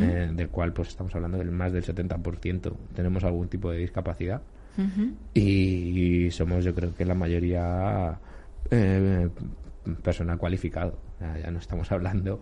[0.00, 4.40] eh, del cual pues estamos hablando del más del 70% tenemos algún tipo de discapacidad
[5.34, 8.18] y somos yo creo que la mayoría
[8.70, 9.28] eh,
[10.02, 12.40] personal cualificado ya, ya no estamos hablando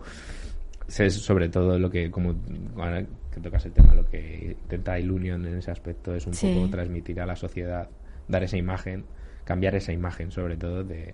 [0.97, 2.35] es sobre todo lo que como
[2.77, 3.03] ahora
[3.33, 6.53] que tocas el tema lo que intenta Ilunion en ese aspecto es un Sí.
[6.53, 7.89] poco transmitir a la sociedad
[8.27, 9.03] dar esa imagen
[9.45, 11.13] cambiar esa imagen sobre todo de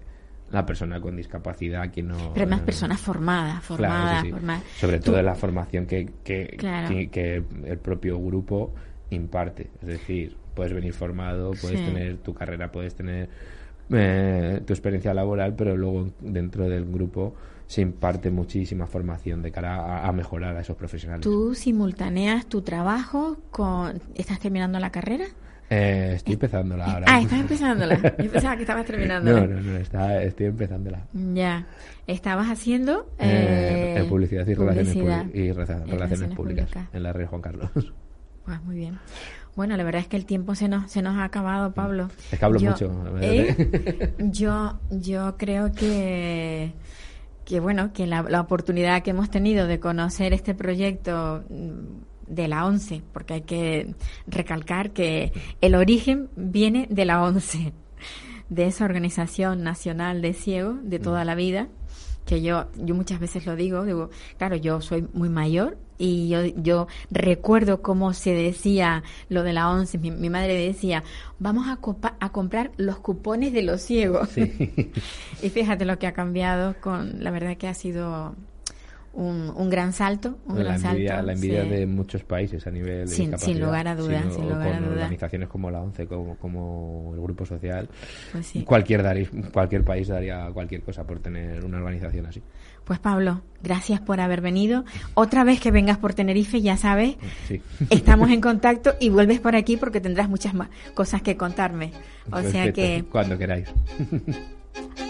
[0.52, 4.32] la persona con discapacidad que no Pero más eh, personas formadas, formadas, sí.
[4.32, 4.64] formadas.
[4.80, 6.90] Sobre Tú- todo la formación que, que, Claro.
[6.90, 8.74] que, que el propio grupo
[9.10, 9.70] imparte.
[9.82, 11.86] Es decir, puedes venir formado, puedes Sí.
[11.86, 13.30] tener tu carrera, puedes tener
[13.90, 17.36] eh, tu experiencia laboral, pero luego dentro del grupo
[17.68, 21.24] se imparte muchísima formación de cara a, a mejorar a esos profesionales.
[21.24, 24.02] ¿Tú simultaneas tu trabajo con...
[24.16, 25.26] ¿Estás terminando la carrera?
[25.70, 27.06] Eh, estoy empezándola ahora.
[27.10, 27.96] Ah, estás empezándola.
[28.24, 29.42] Yo pensaba que estabas terminándola.
[29.42, 31.06] No, no, no, está, estoy empezándola.
[31.34, 31.66] Ya.
[32.08, 33.10] Estabas haciendo...
[33.20, 37.42] Eh, eh, en publicidad y relaciones, publicidad públicas y relaciones públicas en la red Juan
[37.42, 37.70] Carlos.
[38.46, 38.98] Pues muy bien.
[39.58, 42.08] Bueno, la verdad es que el tiempo se nos, se nos ha acabado, Pablo.
[42.32, 43.04] Es que hablo Yo- mucho.
[43.20, 44.14] ¿eh?
[44.32, 46.72] Yo, yo creo que,
[47.44, 51.44] que bueno, que la, la oportunidad que hemos tenido de conocer este proyecto
[52.28, 53.96] de la ONCE, porque hay que
[54.28, 57.74] recalcar que el origen viene de la ONCE,
[58.50, 61.68] de esa organización nacional de ciegos de toda la vida,
[62.26, 66.46] que yo, yo muchas veces lo digo, digo, claro, yo soy muy mayor y yo,
[66.58, 71.04] yo recuerdo cómo se decía lo de la ONCE, mi, mi madre decía,
[71.40, 74.30] vamos a, copa- a comprar los cupones de los ciegos.
[74.30, 74.92] Sí.
[75.42, 78.36] y fíjate lo que ha cambiado con, la verdad que ha sido
[79.18, 81.26] un, un gran salto, un la gran envidia, salto.
[81.26, 81.70] la envidia sí.
[81.70, 83.66] de muchos países a nivel de Sin- sin discapacidad.
[83.66, 84.94] lugar a dudas, sino sin lugar a con dudas.
[84.98, 87.90] organizaciones como la ONCE, como, como el Grupo Social.
[88.32, 88.62] Pues sí.
[88.64, 92.42] Cualquier, darí- cualquier país daría cualquier cosa por tener una organización así.
[92.86, 94.86] Pues Pablo, gracias por haber venido.
[95.14, 97.62] Otra vez que vengas por Tenerife, ya sabes, Sí.
[97.90, 101.92] estamos en contacto y vuelves por aquí porque tendrás muchas más cosas que contarme.
[102.32, 103.68] O sea Perfecto, que Cuando queráis.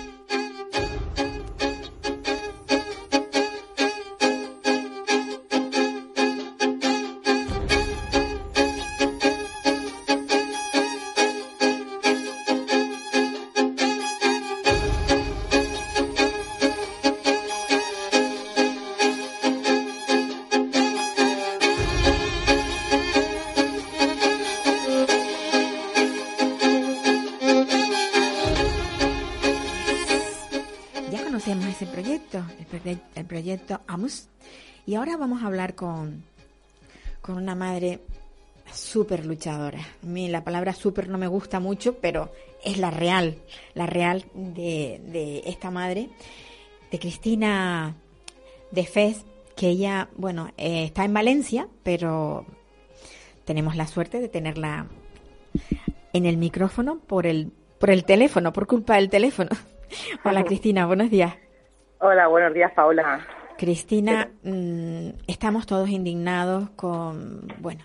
[32.78, 34.28] el, proye- el proyecto AMUS.
[34.86, 36.24] Y ahora vamos a hablar con,
[37.22, 38.00] con una madre
[38.72, 39.80] súper luchadora.
[40.04, 42.32] A mí la palabra súper no me gusta mucho, pero
[42.64, 43.38] es la real,
[43.74, 46.10] la real de, de esta madre,
[46.92, 47.96] de Cristina
[48.72, 49.24] de Fez,
[49.56, 52.46] que ella, bueno, eh, está en Valencia, pero
[53.46, 54.88] tenemos la suerte de tenerla
[56.14, 59.50] en el micrófono por el, por el teléfono, por culpa del teléfono.
[60.26, 61.34] Hola Cristina, buenos días.
[62.00, 63.26] Hola, buenos días Paula.
[63.58, 67.84] Cristina, mm, estamos todos indignados con, bueno,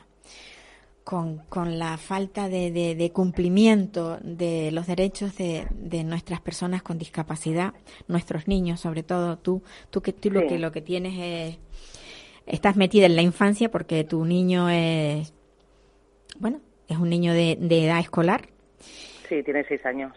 [1.03, 6.83] con, con la falta de, de- de cumplimiento de los derechos de, de nuestras personas
[6.83, 7.73] con discapacidad,
[8.07, 11.59] nuestros niños, sobre todo tú, tú que tú lo que lo que tienes es
[12.47, 15.33] estás metida en la infancia porque tu niño es
[16.39, 18.49] bueno, es un niño de, de edad escolar,
[19.29, 20.13] Sí, tiene seis años.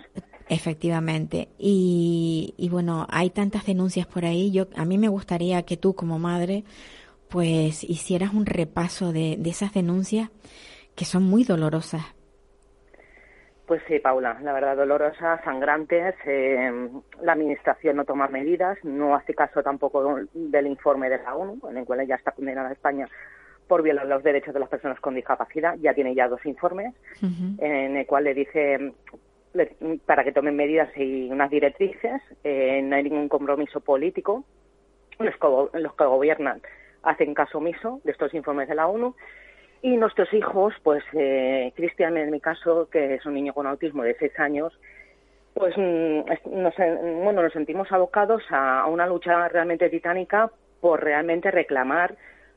[0.50, 1.50] Efectivamente.
[1.58, 4.52] Y, y bueno, hay tantas denuncias por ahí.
[4.52, 6.64] Yo a mí me gustaría que tú como madre
[7.30, 10.30] pues hicieras un repaso de, de esas denuncias
[10.96, 12.04] que son muy dolorosas.
[13.66, 16.14] Pues sí, Paula, la verdad, dolorosas, sangrantes.
[16.28, 16.90] eh,
[17.24, 21.78] la Administración no toma medidas, no hace caso tampoco del informe de la ONU, en
[21.78, 23.10] el cual ella está condenada España
[23.68, 25.76] por violar los derechos de las personas con discapacidad.
[25.82, 26.94] Ya tiene ya dos informes,
[27.58, 28.94] en el cual le dice
[30.06, 32.22] para que tomen medidas y unas directrices.
[32.44, 34.44] eh, no hay ningún compromiso político.
[35.20, 36.62] Los que, go- los que gobiernan
[37.04, 39.16] hacen caso omiso de estos informes de la ONU.
[39.82, 44.04] Y nuestros hijos, pues eh, Cristian en mi caso, que es un niño con autismo
[44.04, 44.78] de seis años,
[45.54, 46.22] pues mm,
[46.62, 50.50] nos, en- bueno, nos sentimos abocados a, una lucha realmente titánica
[50.82, 52.16] por realmente reclamar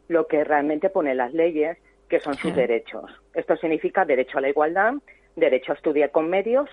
[0.09, 1.77] lo que realmente pone las leyes,
[2.09, 3.05] que son sus derechos.
[3.35, 4.95] Esto significa derecho a la igualdad,
[5.39, 6.69] derecho a estudiar con medios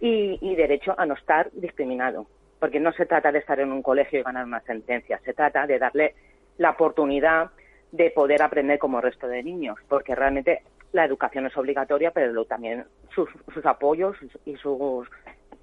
[0.00, 2.26] y, y derecho a no estar discriminado.
[2.58, 5.66] Porque no se trata de estar en un colegio y ganar una sentencia, se trata
[5.66, 6.14] de darle
[6.58, 7.50] la oportunidad
[7.92, 10.62] de poder aprender como el resto de niños, porque realmente
[10.92, 15.08] la educación es obligatoria, pero también sus, sus apoyos y sus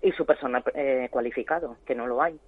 [0.02, 2.40] y su personal eh, cualificado, que no lo hay.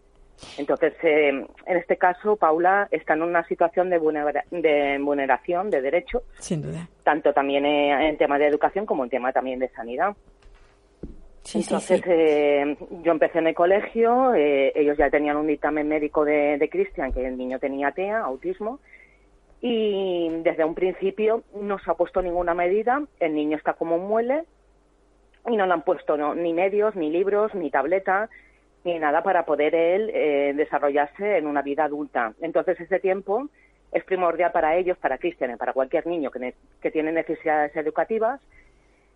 [0.58, 5.82] Entonces, eh, en este caso, Paula está en una situación de, vulnera- de vulneración de
[5.82, 6.88] derechos, Sin duda.
[7.04, 10.16] tanto también eh, en tema de educación como en tema también de sanidad.
[11.44, 12.10] Sí, Entonces, sí.
[12.10, 16.70] eh, yo empecé en el colegio, eh, ellos ya tenían un dictamen médico de, de
[16.70, 18.80] Cristian, que el niño tenía TEA, autismo,
[19.62, 24.08] y desde un principio no se ha puesto ninguna medida, el niño está como un
[24.08, 24.44] muele,
[25.48, 28.30] y no le han puesto no, ni medios, ni libros, ni tableta,
[28.84, 32.34] ni nada para poder él eh, desarrollarse en una vida adulta.
[32.42, 33.50] Entonces, ese tiempo
[33.92, 38.42] es primordial para ellos, para Cristian y para cualquier niño que, que tiene necesidades educativas,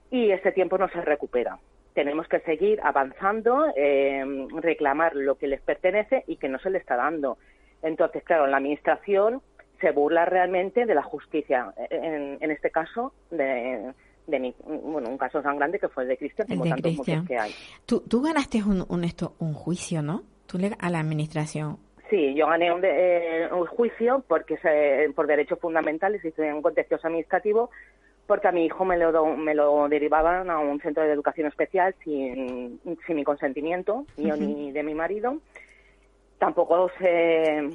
[0.09, 1.57] y ese tiempo no se recupera.
[1.93, 4.23] Tenemos que seguir avanzando, eh,
[4.61, 7.37] reclamar lo que les pertenece y que no se le está dando.
[7.81, 9.41] Entonces, claro, la Administración
[9.81, 13.93] se burla realmente de la justicia, en, en este caso, de,
[14.27, 17.17] de mi, bueno, un caso sangrante que fue el de Cristian, como de tantos Cristian.
[17.21, 17.51] muchos que hay.
[17.85, 20.21] Tú, tú ganaste un, un, esto, un juicio, ¿no?
[20.45, 21.77] Tú le, a la administración.
[22.09, 26.61] Sí, yo gané un, de- eh, un juicio porque se- por derechos fundamentales hice un
[26.61, 27.69] contencioso administrativo
[28.27, 31.95] porque a mi hijo me lo, me lo derivaban a un centro de educación especial
[32.03, 35.37] sin, sin mi consentimiento, mío ni de mi marido.
[36.37, 37.69] Tampoco se,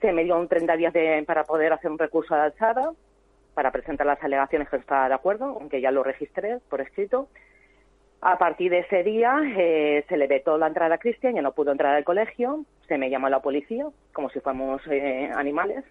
[0.00, 2.92] se me dio un 30 días de- para poder hacer un recurso de alzada,
[3.58, 7.28] para presentar las alegaciones que estaba de acuerdo, aunque ya lo registré por escrito.
[8.20, 11.50] A partir de ese día eh, se le vetó la entrada a Cristian, ya no
[11.50, 15.82] pudo entrar al colegio, se me llamó la policía, como si fuéramos eh, animales,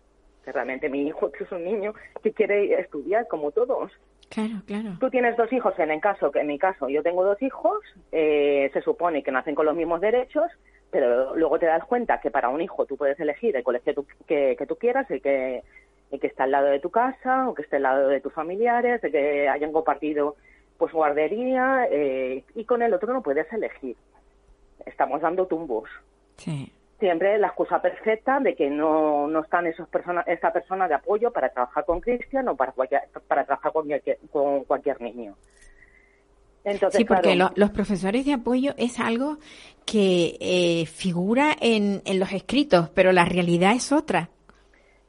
[0.45, 3.91] que realmente mi hijo que es un niño que quiere estudiar como todos.
[4.29, 4.91] Claro, claro.
[5.01, 7.79] Tú tienes dos hijos, en el caso que en mi caso yo tengo dos hijos,
[8.13, 10.49] eh, se supone que nacen con los mismos derechos,
[10.89, 14.07] pero luego te das cuenta que para un hijo tú puedes elegir el colegio tú-
[14.25, 15.63] que, que tú quieras, el que,
[16.11, 18.33] el que está al lado de tu casa o que esté al lado de tus
[18.33, 20.35] familiares, el que hayan compartido
[20.77, 23.95] pues guardería eh, y con el otro no puedes elegir.
[24.85, 25.89] Estamos dando tumbos.
[26.37, 26.71] Sí.
[26.99, 31.31] Siempre la excusa perfecta de que no, no están esos persona, esa persona de apoyo
[31.31, 35.35] para trabajar con Cristian o para, cualquier- para trabajar con cualquier, con cualquier niño.
[36.63, 39.37] Entonces, Sí, porque claro, los profesores de apoyo es algo
[39.85, 44.29] que eh, figura en, en los escritos, pero la realidad es otra.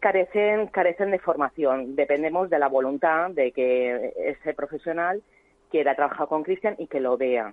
[0.00, 1.96] Carecen, carecen de formación.
[1.96, 5.22] Dependemos de la voluntad de que ese profesional
[5.70, 7.52] quiera trabajar con Cristian y que lo vea.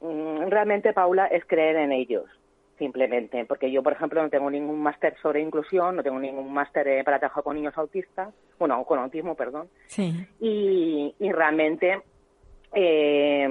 [0.00, 2.24] Mm, Realmente, Paula, es creer en ellos,
[2.78, 3.44] simplemente.
[3.44, 7.04] Porque yo, por ejemplo, no tengo ningún máster sobre inclusión, no tengo ningún máster eh,
[7.04, 9.68] para trabajar con niños autistas, bueno, con autismo, perdón.
[9.86, 10.12] Sí.
[10.40, 12.00] y, y realmente
[12.74, 13.48] eh,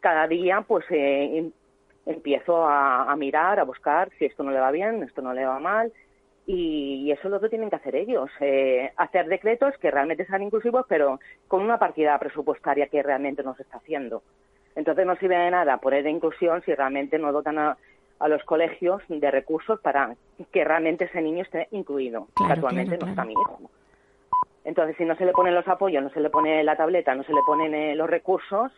[0.00, 1.52] cada día pues eh, em-
[2.06, 5.44] empiezo a, a mirar, a buscar si esto no le va bien, esto no le
[5.44, 5.92] va mal
[6.46, 10.42] y eso es lo que tienen que hacer ellos, eh, hacer decretos que realmente sean
[10.42, 14.22] inclusivos, pero con una partida presupuestaria que realmente no se está haciendo.
[14.76, 17.76] Entonces no sirve de nada poner inclusión si realmente no dotan a,
[18.26, 20.16] los colegios de recursos para
[20.50, 22.26] que realmente ese niño esté incluido.
[22.48, 23.60] actualmente no está mi hijo.
[24.64, 27.22] Entonces, si no se le ponen los apoyos, no se le pone la tableta, no
[27.24, 28.72] se le ponen eh, los recursos,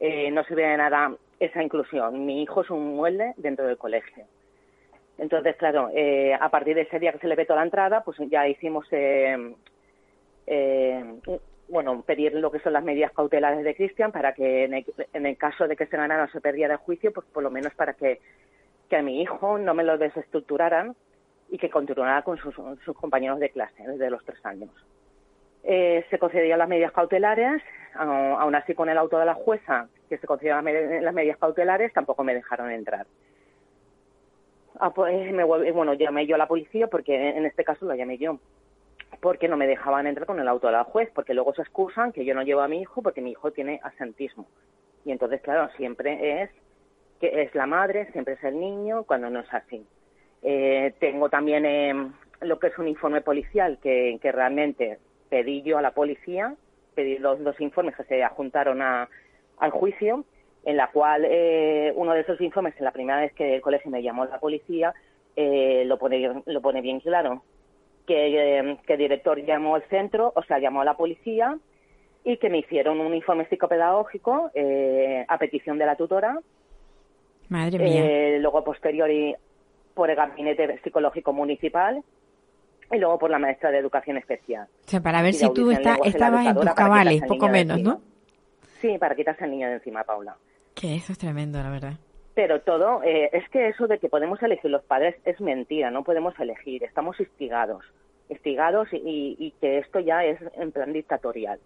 [0.00, 2.26] eh, no sirve de nada esa inclusión.
[2.26, 4.26] Mi hijo es un mueble dentro del colegio.
[5.20, 8.16] Entonces, claro, eh, a partir de ese día que se le vetó la entrada, pues
[8.30, 9.54] ya hicimos, eh,
[10.46, 11.04] eh,
[11.68, 15.68] bueno, pedir lo que son las medidas cautelares de Cristian para que en el, caso
[15.68, 18.18] de que se ganara o se perdiera el juicio, pues por lo menos para que,
[18.88, 20.96] que a mi hijo no me lo desestructuraran
[21.50, 22.54] y que continuara con sus,
[22.96, 24.70] compañeros de clase desde los tres años.
[25.62, 27.62] se concedían las medidas cautelares,
[27.94, 30.64] aún así con el auto de la jueza, que se concedían
[31.04, 33.06] las medidas cautelares, tampoco me dejaron entrar.
[34.82, 38.16] Ah, pues me bueno, llamé yo a la policía porque en este caso lo llamé
[38.16, 38.38] yo
[39.20, 42.24] porque no me dejaban entrar con el auto la juez, porque luego se excusan que
[42.24, 44.46] yo no llevo a mi hijo porque mi hijo tiene asentismo.
[45.04, 46.50] Y entonces, claro, siempre es
[47.20, 49.84] que es la madre, siempre es el niño, cuando no es así.
[50.42, 55.76] Eh, tengo también em, lo que es un informe policial que, que, realmente pedí yo
[55.76, 56.54] a la policía,
[56.94, 59.08] pedí los dos informes que se adjuntaron a,
[59.58, 60.24] al juicio
[60.64, 63.90] en la cual eh, uno de esos informes, en la primera vez que el colegio
[63.90, 64.92] me llamó la policía,
[65.36, 67.42] eh, lo, pone, lo pone bien claro,
[68.06, 71.56] que, eh, que el director llamó al centro, o sea, llamó a la policía
[72.24, 74.50] y que me hicieron un informe psicopedagógico
[75.28, 76.38] a petición de la tutora.
[77.48, 78.38] Madre mía.
[78.38, 79.34] luego, posterior, y
[79.94, 82.02] por el gabinete psicológico municipal
[82.92, 84.68] y luego por la maestra de educación especial.
[84.84, 88.02] O sea, para ver si tú estabas en tus cabales, poco menos, ¿no?
[88.80, 90.36] Sí, para quitarse al niño de encima, Paula.
[90.74, 91.94] Que eso es tremendo, la verdad.
[92.34, 96.04] Pero todo, eh, es que eso de que podemos elegir los padres es mentira, no
[96.04, 97.84] podemos elegir, estamos instigados,
[98.28, 101.58] instigados y, que esto ya es en plan dictatorial.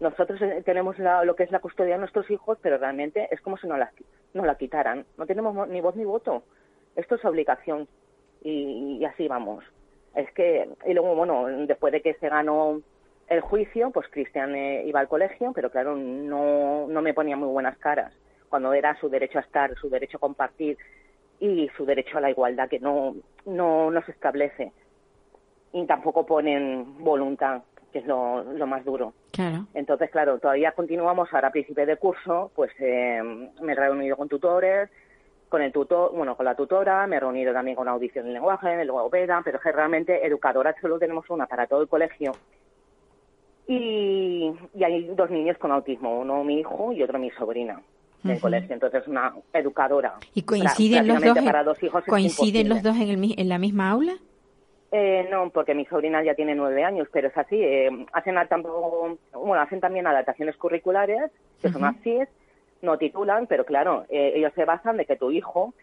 [0.00, 3.58] Nosotros eh, tenemos lo que es la custodia de nuestros hijos, pero realmente es como
[3.58, 3.92] si nos la,
[4.32, 5.04] nos la quitaran.
[5.18, 6.42] No tenemos ni voz ni voto.
[6.96, 7.86] Esto es obligación
[8.42, 9.62] y, así vamos.
[10.14, 12.80] Es que, y luego, bueno, después de que se ganó
[13.28, 17.48] el juicio, pues Cristian eh, iba al colegio, pero claro, no, no me ponía muy
[17.48, 18.12] buenas caras
[18.50, 20.76] cuando era su derecho a estar, su derecho a compartir
[21.38, 23.14] y su derecho a la igualdad que no,
[23.46, 24.72] no, no se establece.
[25.72, 29.14] Y tampoco ponen voluntad, que es lo, lo más duro.
[29.30, 29.66] Claro.
[29.72, 33.22] Entonces, claro, todavía continuamos, ahora a principio de curso, pues eh,
[33.62, 34.90] me he reunido con tutores,
[35.48, 38.84] con el tutor, bueno, con la tutora, me he reunido también con audición y lenguaje,
[38.84, 42.32] luego OPEDA, pero que realmente educadora solo tenemos una para todo el colegio
[43.70, 44.52] y,
[44.84, 47.80] hay dos niños con autismo, uno mi hijo y otro mi sobrina
[48.22, 50.14] del colegio, entonces una educadora.
[50.34, 53.90] ¿Y coinciden los dos, para dos hijos coinciden los dos en, el, en la misma
[53.90, 54.14] aula?
[54.92, 57.56] Eh, no, porque mi sobrina ya tiene nueve años, pero es así.
[57.56, 61.30] Eh, hacen, bueno, hacen también adaptaciones curriculares,
[61.62, 62.18] que son así,
[62.82, 65.74] no titulan, pero claro, eh, ellos se basan de que tu hijo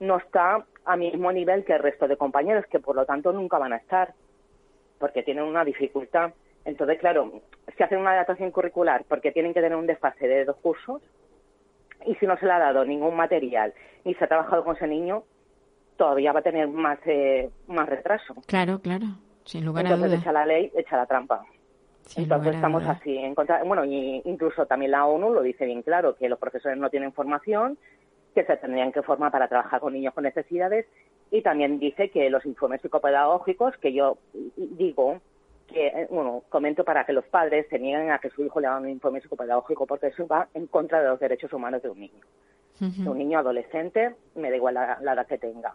[0.00, 3.58] no está a mismo nivel que el resto de compañeros, que por lo tanto nunca
[3.58, 4.12] van a estar,
[4.98, 6.32] porque tienen una dificultad.
[6.64, 7.40] Entonces, claro,
[7.76, 11.00] se hace una adaptación curricular porque tienen que tener un desfase de dos cursos
[12.06, 14.86] y si no se le ha dado ningún material ni se ha trabajado con ese
[14.86, 15.24] niño,
[15.96, 18.34] todavía va a tener más eh, más retraso.
[18.46, 19.06] Claro, claro,
[19.44, 20.20] sin lugar a dudas.
[20.20, 21.44] echa la ley, echa la trampa.
[22.16, 23.16] Entonces estamos así.
[23.18, 26.76] En contra, bueno, y incluso también la ONU lo dice bien claro, que los profesores
[26.78, 27.78] no tienen formación,
[28.34, 30.86] que se tendrían que formar para trabajar con niños con necesidades
[31.30, 34.18] y también dice que los informes psicopedagógicos, que yo
[34.56, 35.20] digo
[35.72, 38.66] que, eh, bueno, comento para que los padres se nieguen a que su hijo le
[38.66, 42.00] haga un informe psicopedagógico porque eso va en contra de los derechos humanos de un
[42.00, 42.24] niño.
[42.78, 45.74] De un niño adolescente, me da igual la, edad que tenga.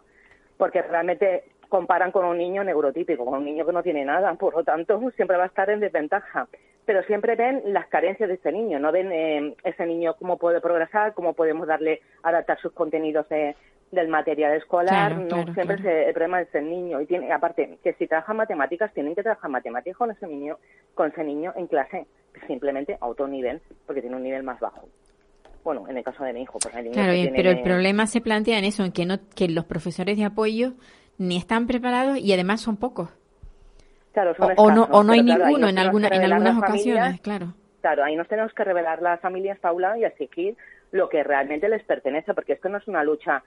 [0.56, 4.54] Porque realmente comparan con un niño neurotípico, con un niño que no tiene nada, por
[4.54, 6.48] lo tanto siempre va a estar en desventaja.
[6.84, 10.60] Pero siempre ven las carencias de ese niño, no ven eh, ese niño cómo puede
[10.60, 13.54] progresar, cómo podemos darle, adaptar sus contenidos de,
[13.90, 18.06] del material escolar, no siempre el problema es el niño y tiene aparte que si
[18.06, 20.58] trabajan matemáticas tienen que trabajar matemáticas con ese niño
[20.94, 22.06] con ese niño en clase
[22.46, 24.88] simplemente a otro nivel porque tiene un nivel más bajo.
[25.62, 28.64] Bueno, en el caso de mi hijo, porque Claro, pero el problema se plantea en
[28.64, 30.74] eso, en que no que los profesores de apoyo
[31.18, 33.08] ni están preparados y además son pocos.
[34.12, 37.54] Claro, son o, no o no hay ninguno en alguna en algunas ocasiones, claro.
[37.80, 40.56] Claro, ahí nos tenemos que revelar las familias, Paula, y exigir
[40.92, 43.42] lo que realmente les pertenece, porque esto no es una lucha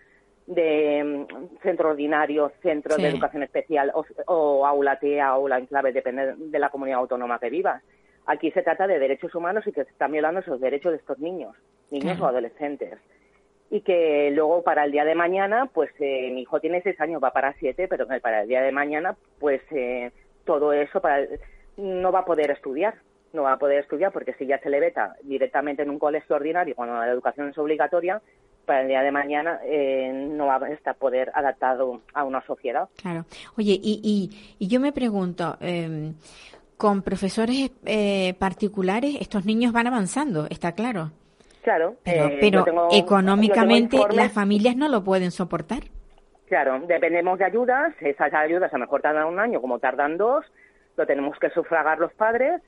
[0.49, 6.33] de mm, centro ordinario, centro de educación especial o, aula TEA, aula en clave, depende
[6.35, 7.83] de la comunidad autónoma que vivas.
[8.25, 11.19] Aquí se trata de derechos humanos y que se están violando esos derechos de estos
[11.19, 11.55] niños,
[11.91, 12.97] niños o adolescentes.
[13.71, 17.23] y que luego para el día de mañana, pues eh, mi hijo tiene seis años,
[17.23, 20.11] va para siete, pero para el día de mañana, pues eh,
[20.45, 21.27] todo eso para
[21.77, 22.95] no va a poder estudiar,
[23.33, 26.35] no va a poder estudiar porque si ya se le veta directamente en un colegio
[26.35, 28.21] ordinario cuando la educación es obligatoria,
[28.65, 32.87] para el día de mañana eh, no va a estar poder adaptado a una sociedad.
[33.01, 33.25] Claro.
[33.57, 36.11] Oye, y, y, y yo me pregunto, eh,
[36.77, 41.11] con profesores eh, particulares, estos niños van avanzando, está claro.
[41.63, 45.83] Claro, Pero, eh, pero yo tengo- económicamente las familias no lo pueden soportar.
[46.47, 50.45] Claro, dependemos de ayudas, esas ayudas a lo mejor tardan un año, como tardan dos,
[50.95, 52.61] lo tenemos que sufragar los padres.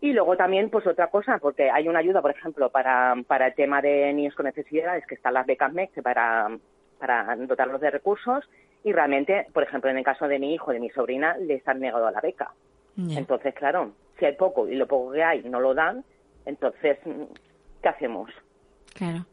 [0.00, 3.54] Y luego también, pues otra cosa, porque hay una ayuda, por ejemplo, para, para el
[3.54, 6.56] tema de niños con necesidades, que están las becas MEC para,
[6.98, 8.48] para dotarlos de recursos,
[8.84, 11.80] y realmente, por ejemplo, en el caso de mi hijo, de mi sobrina, les han
[11.80, 12.52] negado la beca.
[12.96, 16.04] Entonces, claro, si hay poco y lo poco que hay no lo dan,
[16.46, 17.22] entonces, mm,
[17.80, 18.30] ¿qué hacemos?
[18.94, 19.26] claro.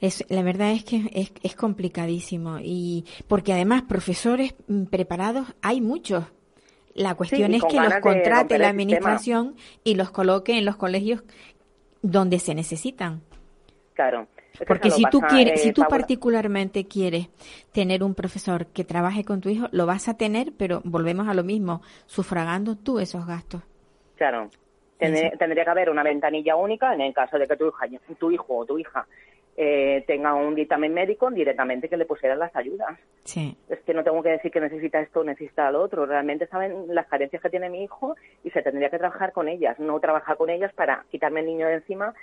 [0.00, 5.80] Es, la verdad es que es, es complicadísimo y porque además profesores mm, preparados hay
[5.80, 6.24] muchos.
[6.98, 11.22] La cuestión es que los contrate la administración y los coloque en los colegios
[12.02, 13.22] donde se necesitan.
[13.94, 14.26] Claro.
[14.52, 15.98] Es que Porque si tú quieres, eh, si tú Paula.
[15.98, 17.28] particularmente quieres
[17.72, 21.34] tener un profesor que trabaje con tu hijo, lo vas a tener, pero volvemos a
[21.34, 23.62] lo mismo, sufragando tú esos gastos.
[24.16, 24.50] Claro.
[24.98, 27.86] Tendría, tendría que haber una ventanilla única en el caso de que tu, hija,
[28.18, 29.06] tu hijo o tu hija
[29.60, 32.96] eh, tenga un dictamen médico directamente que le pusieran las ayudas.
[33.24, 36.06] Sí, Es que no tengo que decir que necesita esto o necesita lo otro.
[36.06, 39.76] Realmente saben las carencias que tiene mi hijo y se tendría que trabajar con ellas,
[39.80, 42.14] no trabajar con ellas para quitarme el niño de encima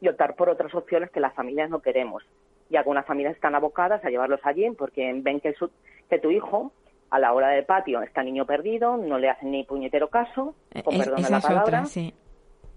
[0.00, 2.22] y optar por otras opciones que las familias no queremos.
[2.70, 5.72] Y algunas familias están abocadas a llevarlos allí porque ven que, su-
[6.08, 6.70] que tu hijo,
[7.10, 10.94] a la hora del patio, está niño perdido, no le hacen ni puñetero caso, con
[10.94, 12.14] Es- perdón de la palabra otra, sí.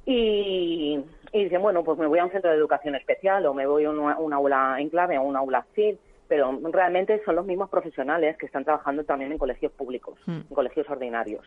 [0.08, 1.04] Y,
[1.34, 3.84] y dicen, bueno, pues me voy a un centro de educación especial o me voy
[3.84, 5.98] a una, una aula en clave o una aula CID,
[6.30, 10.32] pero realmente son los mismos profesionales que están trabajando también en colegios públicos, Mm.
[10.50, 11.46] en colegios ordinarios.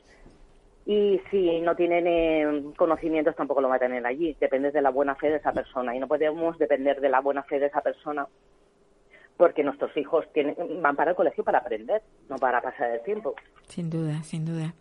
[0.85, 4.91] Y si no tienen eh, conocimientos tampoco lo va a tener allí, depende de la
[4.91, 7.81] buena fe de esa persona y no podemos depender de la buena fe de esa
[7.81, 8.27] persona
[9.39, 13.35] porque nuestros hijos tienen, van para el colegio para aprender, no para pasar el tiempo.
[13.69, 14.75] Sin duda, sin duda.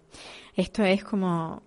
[0.57, 1.61] Esto es como,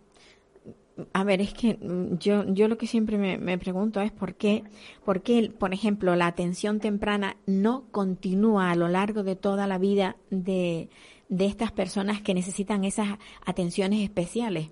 [1.12, 4.34] a ver, es que mm, yo, yo lo que siempre me, me pregunto es por
[4.34, 4.64] qué,
[5.04, 9.78] por qué, por ejemplo, la atención temprana no continúa a lo largo de toda la
[9.78, 10.88] vida de,
[11.28, 13.08] de estas personas que necesitan esas
[13.46, 14.68] atenciones especiales.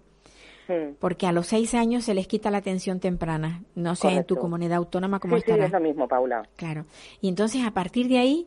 [0.69, 0.95] Mm.
[0.99, 3.65] Porque a los seis años se les quita la atención temprana.
[3.75, 5.67] No sé en tu comunidad autónoma cómo Sí, sí, estará.
[5.67, 6.43] es lo mismo, Paula.
[6.57, 6.85] Claro.
[7.21, 8.47] Y entonces a partir de ahí,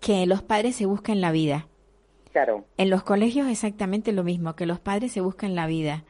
[0.00, 1.68] que los padres se busquen la vida.
[2.32, 2.64] Claro.
[2.76, 6.02] En los colegios exactamente lo mismo, que los padres se buscan la vida.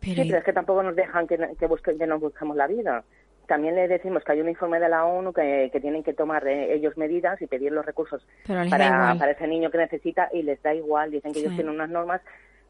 [0.00, 2.66] Pero, Sí, pero es que tampoco nos dejan que, que, busquen, que nos busquemos la
[2.66, 3.04] vida.
[3.46, 6.46] También les decimos que hay un informe de la ONU que, que tienen que tomar
[6.48, 10.60] eh, ellos medidas y pedir los recursos para, para ese niño que necesita y les
[10.62, 11.10] da igual.
[11.12, 12.20] Dicen que ellos tienen unas normas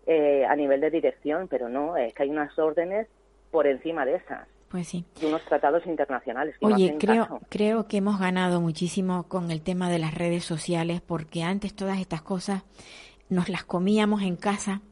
[0.06, 3.06] eh, a nivel de dirección, pero no, es que hay unas órdenes
[3.50, 5.04] por encima de esas Pues sí.
[5.22, 6.56] y unos tratados internacionales.
[6.60, 7.40] Que Oye, creo, caso.
[7.48, 11.98] creo que hemos ganado muchísimo con el tema de las redes sociales, porque antes todas
[11.98, 12.64] estas cosas
[13.30, 14.82] nos las comíamos en casa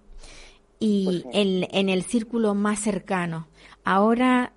[0.87, 1.28] y Pues sí.
[1.32, 3.47] en, en el círculo más cercano.
[3.85, 4.53] Ahora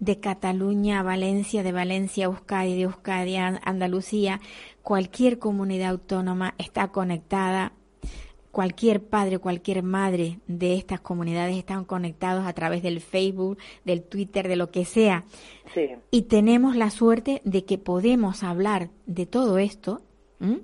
[0.00, 4.40] de Cataluña a Valencia, de Valencia a Euskadi, de Euskadi a Andalucía,
[4.82, 7.72] cualquier comunidad autónoma está conectada.
[8.50, 14.48] Cualquier padre, cualquier madre de estas comunidades están conectados a través del Facebook, del Twitter,
[14.48, 15.22] de lo que sea.
[15.72, 20.02] Sí, Y tenemos la suerte de que podemos hablar de todo esto,
[20.40, 20.62] ¿m?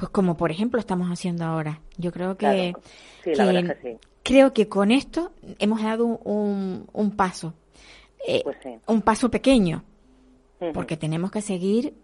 [0.00, 1.80] Pues como por ejemplo estamos haciendo ahora.
[1.98, 2.80] Yo creo que, claro.
[3.22, 3.98] Sí, la que- verdad es que sí.
[4.24, 7.54] creo que con esto hemos dado un, un paso,
[8.26, 8.70] eh, Pues sí.
[8.86, 9.84] un paso pequeño,
[10.74, 11.94] porque tenemos que seguir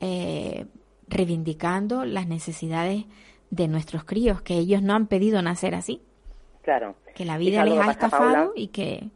[0.00, 0.66] eh,
[1.08, 3.04] reivindicando las necesidades
[3.50, 6.00] de nuestros críos, que ellos no han pedido nacer así,
[6.62, 6.94] Claro.
[7.14, 8.50] que la ¿Y vida les ha estafado Paula?
[8.54, 9.08] y que...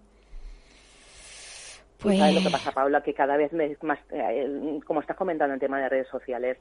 [1.99, 3.51] Pues, sabes lo que pasa, Paula, que cada vez
[3.83, 6.59] más, eh, como estás comentando en tema de redes sociales,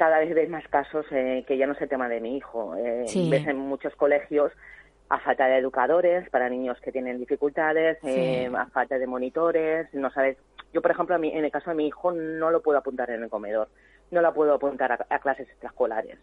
[0.00, 2.74] cada vez ves más casos eh, que ya no es el tema de mi hijo.
[2.76, 3.28] eh, Sí.
[3.30, 4.50] Ves en muchos colegios
[5.10, 10.10] a falta de educadores para niños que tienen dificultades, eh, a falta de monitores, no
[10.10, 10.38] sabes.
[10.72, 13.28] Yo, por ejemplo, en el caso de mi hijo no lo puedo apuntar en el
[13.28, 13.68] comedor,
[14.10, 16.16] no lo puedo apuntar a, a clases extraescolares.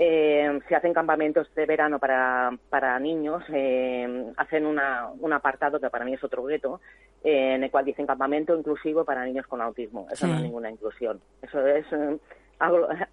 [0.00, 5.90] Eh, se hacen campamentos de verano para, para niños, eh, hacen una, un apartado que
[5.90, 6.80] para mí es otro reto,
[7.24, 10.06] eh, en el cual dicen campamento inclusivo para niños con autismo.
[10.12, 11.20] Eso no es ninguna inclusión.
[11.42, 11.84] Eso es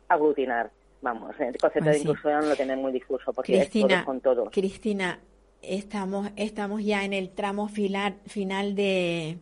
[0.08, 0.72] aglutinar.
[1.02, 2.00] Vamos, el concepto Pues de sí.
[2.08, 4.50] inclusión lo tienen muy discurso porque es Cristina, todos con todos.
[4.52, 5.20] Cristina,
[5.62, 9.38] estamos, estamos ya en el tramo final, final de,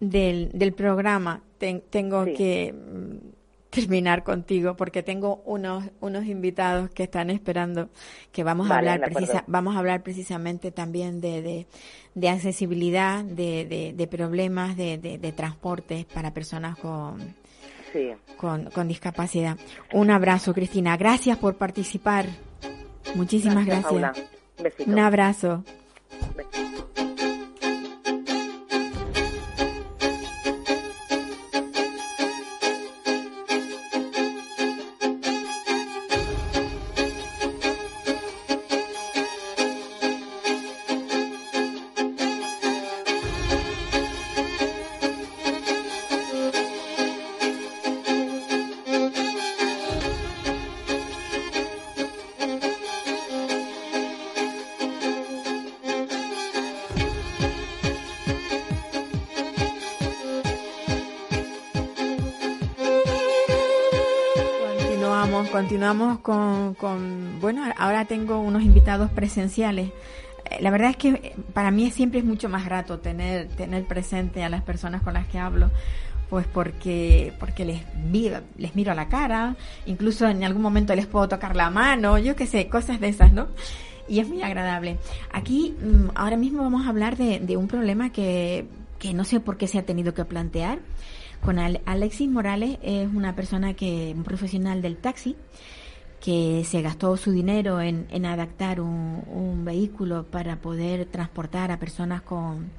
[0.00, 2.32] del, del programa ten- tengo Sí.
[2.34, 3.16] que mm,
[3.70, 7.88] terminar contigo porque tengo unos unos invitados que están esperando
[8.30, 11.66] que vamos a hablar precisa, vamos a hablar precisamente también de, de,
[12.14, 17.34] de accesibilidad de, de, de problemas de, de, de transporte para personas con,
[17.92, 18.10] Sí.
[18.36, 19.56] con, con discapacidad
[19.92, 22.26] un abrazo Cristina gracias por participar
[23.14, 24.18] muchísimas gracias.
[24.58, 24.90] Un besito.
[24.90, 25.64] un abrazo
[66.22, 69.88] con, con, bueno, ahora tengo unos invitados presenciales.
[70.50, 73.84] Eh, La verdad es que eh, para mí siempre es mucho más grato tener, tener
[73.84, 75.70] presente a las personas con las que hablo,
[76.30, 79.54] pues porque, porque les, vi- les miro a la cara,
[79.86, 83.32] incluso en algún momento les puedo tocar la mano, yo qué sé, cosas de esas,
[83.32, 83.48] ¿no?
[84.08, 84.98] Y es muy agradable.
[85.32, 88.66] Aquí, mm, ahora mismo vamos a hablar de, de un problema que,
[88.98, 90.78] que no sé por qué se ha tenido que plantear.
[91.44, 95.36] Con Al- Alexis Morales es una persona que, un profesional del taxi,
[96.24, 101.80] que se gastó su dinero en, en adaptar un, un vehículo para poder transportar a
[101.80, 102.70] personas con,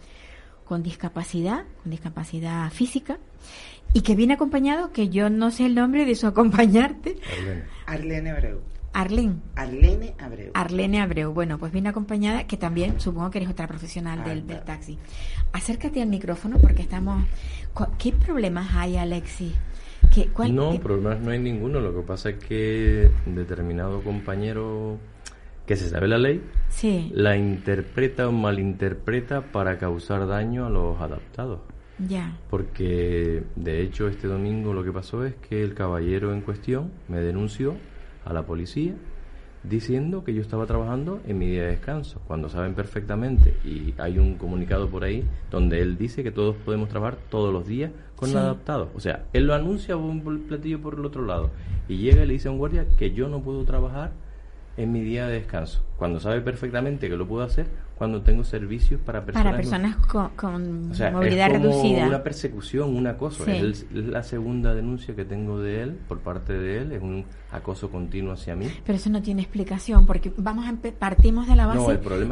[0.63, 3.17] con discapacidad, con discapacidad física,
[3.91, 7.63] y que viene acompañado, que yo no sé el nombre de su acompañante, Arlene.
[7.85, 8.59] Arlene Abreu.
[8.93, 9.35] Arlene.
[9.55, 10.51] Arlene Abreu.
[10.53, 11.33] Arlene Abreu.
[11.33, 14.97] Bueno, pues viene acompañada, que también supongo que eres otra profesional Ah, del, del taxi.
[15.51, 17.25] Acércate al micrófono porque estamos...
[17.97, 19.51] ¿Qué problemas hay, Alexis?
[20.13, 21.79] ¿Qué, cuál- No, qué- problemas no hay ninguno.
[21.79, 24.97] Lo que pasa es que determinado compañero
[25.65, 30.99] que se sabe la ley Sí, la interpreta o malinterpreta para causar daño a los
[31.01, 31.59] adaptados.
[32.07, 32.35] ya.
[32.49, 37.19] Porque de hecho este domingo lo que pasó es que el caballero en cuestión me
[37.21, 37.75] denunció
[38.25, 38.93] a la policía
[39.63, 44.19] diciendo que yo estaba trabajando en mi día de descanso, cuando saben perfectamente y hay
[44.19, 48.29] un comunicado por ahí donde él dice que todos podemos trabajar todos los días con
[48.29, 48.35] Sí.
[48.35, 48.89] adaptados.
[48.95, 51.49] O sea, él lo anuncia un platillo por el otro lado
[51.87, 54.11] y llega y le dice a un guardia que yo no puedo trabajar
[54.75, 57.67] en mi día de descanso, cuando sabe perfectamente que lo puedo hacer
[57.97, 62.07] cuando tengo servicios para personas Para personas con, con o sea, movilidad es como reducida.
[62.07, 63.45] una persecución, un acoso.
[63.45, 63.51] Sí.
[63.51, 67.01] Es, el- es la segunda denuncia que tengo de él, por parte de él, es
[67.01, 68.67] un acoso continuo hacia mí.
[68.85, 71.87] Pero eso no tiene explicación, porque vamos a partimos de la base No,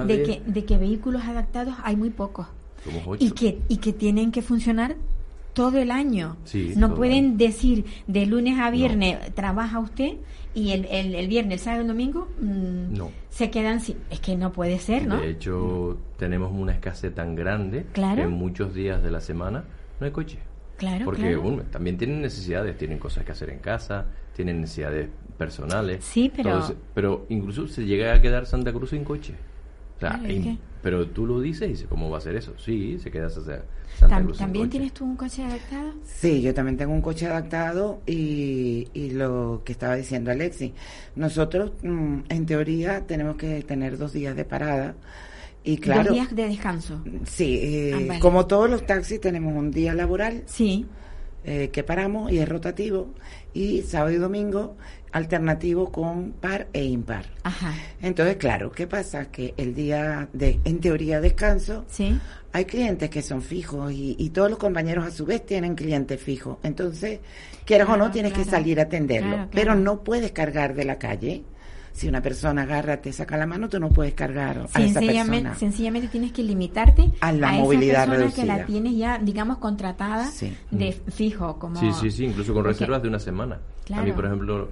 [0.06, 2.48] de, de- que, de que vehículos adaptados hay muy pocos
[2.84, 3.24] Somos ocho.
[3.24, 4.96] y que, y que tienen que funcionar
[5.54, 6.38] todo el año.
[6.46, 10.14] Sí, no pueden decir de lunes a viernes trabaja usted
[10.54, 13.12] y el, el, el viernes, el sábado y el domingo mm, No.
[13.30, 13.98] se quedan sin...
[14.10, 15.18] Es que no puede ser, ¿no?
[15.20, 18.16] De hecho, tenemos una escasez tan grande Claro.
[18.18, 19.64] que en muchos días de la semana
[20.00, 20.40] no hay coche.
[20.78, 21.62] Claro, Porque claro.
[21.70, 26.04] también tienen necesidades, tienen cosas que hacer en casa, tienen necesidades personales.
[26.04, 29.36] Sí, pero- Entonces, pero incluso se llega a quedar Santa Cruz sin coche.
[30.82, 32.54] Pero tú lo dices y dices, ¿cómo va a ser eso?
[32.58, 33.42] Sí, se queda Sa-
[34.00, 34.72] Santa Cruz ¿También coche.
[34.72, 35.94] tienes tú un coche adaptado?
[36.04, 40.74] Sí, yo también tengo un coche adaptado y, y lo que estaba diciendo Alexi,
[41.16, 44.96] nosotros mm, en teoría tenemos que tener dos días de parada
[45.64, 47.04] y claro, Dos días de descanso.
[47.26, 48.20] sí, eh, Ah, vale.
[48.20, 50.88] como todos los taxis tenemos un día laboral Sí,
[51.44, 53.14] eh, que paramos y es rotativo
[53.54, 54.78] y sábado y domingo
[55.12, 57.26] alternativo con par e impar.
[57.44, 57.74] ajá.
[58.02, 59.26] Entonces, claro, ¿qué pasa?
[59.32, 62.18] Que el día de, en teoría, descanso, Sí,
[62.54, 66.22] hay clientes que son fijos y, y todos los compañeros a su vez tienen clientes
[66.22, 66.58] fijos.
[66.64, 67.20] Entonces,
[67.66, 69.36] quieras o no, tienes que salir a atenderlo.
[69.36, 71.44] Claro, Pero no puedes cargar de la calle.
[71.94, 75.50] Si una persona agarra, te saca la mano, tú no puedes cargar a esa sencillamente,
[75.50, 75.56] persona.
[75.60, 78.66] sencillamente tienes que limitarte A la esa movilidad persona que la reducida.
[78.66, 80.56] tienes ya, digamos, contratada Sí.
[80.72, 81.60] de fijo.
[81.60, 83.60] como Sí, sí, sí, incluso con porque- reservas de una semana.
[83.84, 84.04] Claro.
[84.04, 84.70] A mí, por ejemplo,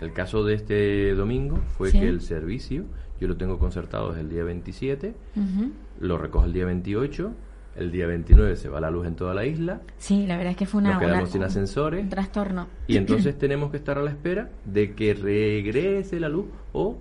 [0.00, 2.00] el caso de este domingo fue Sí.
[2.00, 2.84] que el servicio,
[3.20, 5.72] yo lo tengo concertado desde el día 27, Ujú.
[6.00, 7.32] lo recojo el día 28,
[7.76, 10.56] el día 29 se va la luz en toda la isla, Sí, la verdad es
[10.56, 12.66] que fue una, nos quedamos una- sin ascensores un trastorno.
[12.86, 16.98] y entonces tenemos que estar a la espera de que regrese la luz o,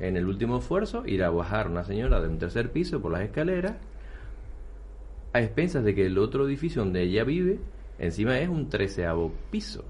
[0.00, 3.22] en el último esfuerzo, ir a bajar una señora de un tercer piso por las
[3.22, 3.74] escaleras
[5.32, 7.58] a expensas de que el otro edificio donde ella vive
[7.98, 9.84] encima es un treceavo piso.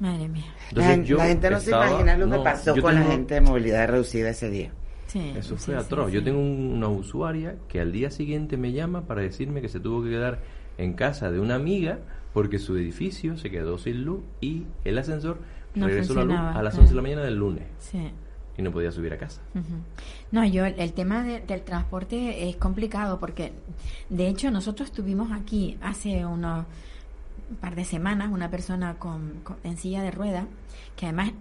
[0.00, 0.44] Madre mía.
[0.46, 3.34] La, Entonces, gen- yo la gente no se imagina lo que pasó con la gente
[3.34, 4.70] de movilidad reducida ese día.
[5.06, 6.12] Sí, Eso fue sí, sí, atroz.
[6.12, 9.80] Yo tengo un- una usuaria que al día siguiente me llama para decirme que se
[9.80, 10.40] tuvo que quedar
[10.76, 11.98] en casa de una amiga
[12.34, 15.38] porque su edificio se quedó sin luz y el ascensor
[15.74, 16.78] No regresó la luz a las claro.
[16.80, 18.10] 11 de la mañana del lunes Sí.
[18.58, 19.40] y no podía subir a casa.
[20.30, 23.52] No, yo el, el tema de- del transporte es complicado porque
[24.10, 26.66] de hecho nosotros tuvimos aquí hace unos
[27.56, 30.44] par de semanas una persona con, con- en silla de ruedas
[30.96, 31.32] que además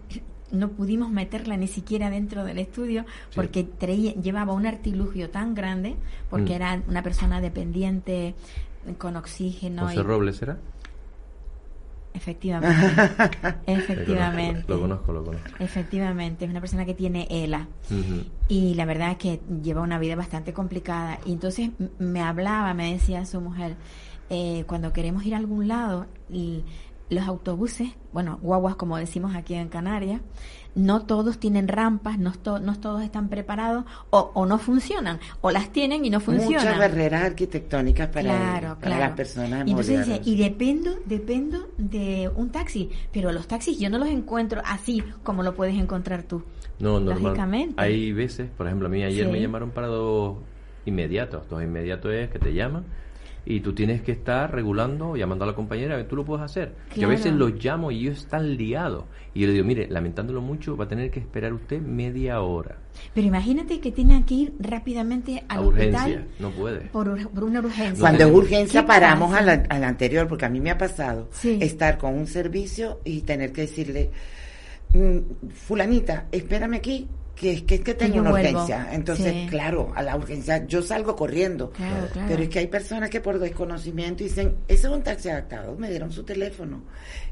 [0.51, 3.05] no pudimos meterla ni siquiera dentro del estudio
[3.36, 5.95] porque traía- llevaba un artilugio tan grande
[6.30, 6.55] porque Mm.
[6.55, 8.34] era una persona dependiente
[8.97, 10.58] con oxígeno José y Robles era.
[12.14, 12.78] efectivamente
[13.68, 15.47] efectivamente Lo conozco, lo conozco.
[15.60, 17.68] efectivamente es una persona que tiene ELA
[18.47, 21.20] y la verdad es que lleva una vida bastante complicada.
[21.26, 23.76] Y entonces me hablaba, me decía su mujer,
[24.30, 26.63] eh, cuando queremos ir a algún lado, y
[27.09, 30.19] los autobuses, bueno, guaguas como decimos aquí en Canarias,
[30.75, 35.49] no todos tienen rampas, no, to- no todos están preparados o, o no funcionan, o
[35.49, 36.65] las tienen y no funcionan.
[36.65, 38.99] Muchas barreras arquitectónicas para, Claro, para claro.
[38.99, 43.89] las personas Y entonces dice, y dependo, dependo de un taxi, pero los taxis yo
[43.89, 46.43] no los encuentro así como lo puedes encontrar tú.
[46.80, 47.23] No, normal.
[47.23, 47.73] Lógicamente.
[47.82, 49.32] Hay veces, por ejemplo, a mí ayer Sí.
[49.32, 50.38] me llamaron para dos
[50.86, 51.47] inmediatos.
[51.49, 52.84] Dos inmediatos es que te llaman
[53.50, 56.74] y tú tienes que estar regulando, llamando a la compañera, tú lo puedes hacer.
[56.89, 57.10] Yo a Claro.
[57.10, 59.06] veces los llamo y ellos están liados.
[59.34, 62.78] Y yo le digo, mire, lamentándolo mucho, va a tener que esperar usted media hora.
[63.14, 66.00] Pero imagínate que tengan que ir rápidamente al a urgencia.
[66.02, 66.80] hospital No puede.
[66.88, 67.08] por,
[67.43, 68.00] una urgencia.
[68.02, 70.78] Cuando es urgencia ¿Qué paramos a la, a la anterior, porque a mí me ha
[70.78, 71.58] pasado Sí.
[71.62, 74.10] estar con un servicio y tener que decirle,
[74.93, 75.20] "Mm,
[75.54, 77.08] fulanita, espérame aquí,
[77.39, 78.49] que es que, es que tengo una vuelvo".
[78.49, 78.88] urgencia.
[78.91, 79.47] Entonces, Sí.
[79.49, 81.69] claro, a la urgencia yo salgo corriendo.
[81.69, 82.27] Claro, claro.
[82.27, 85.89] Pero es que hay personas que por desconocimiento dicen, ese es un taxi adaptado, me
[85.89, 86.81] dieron su teléfono.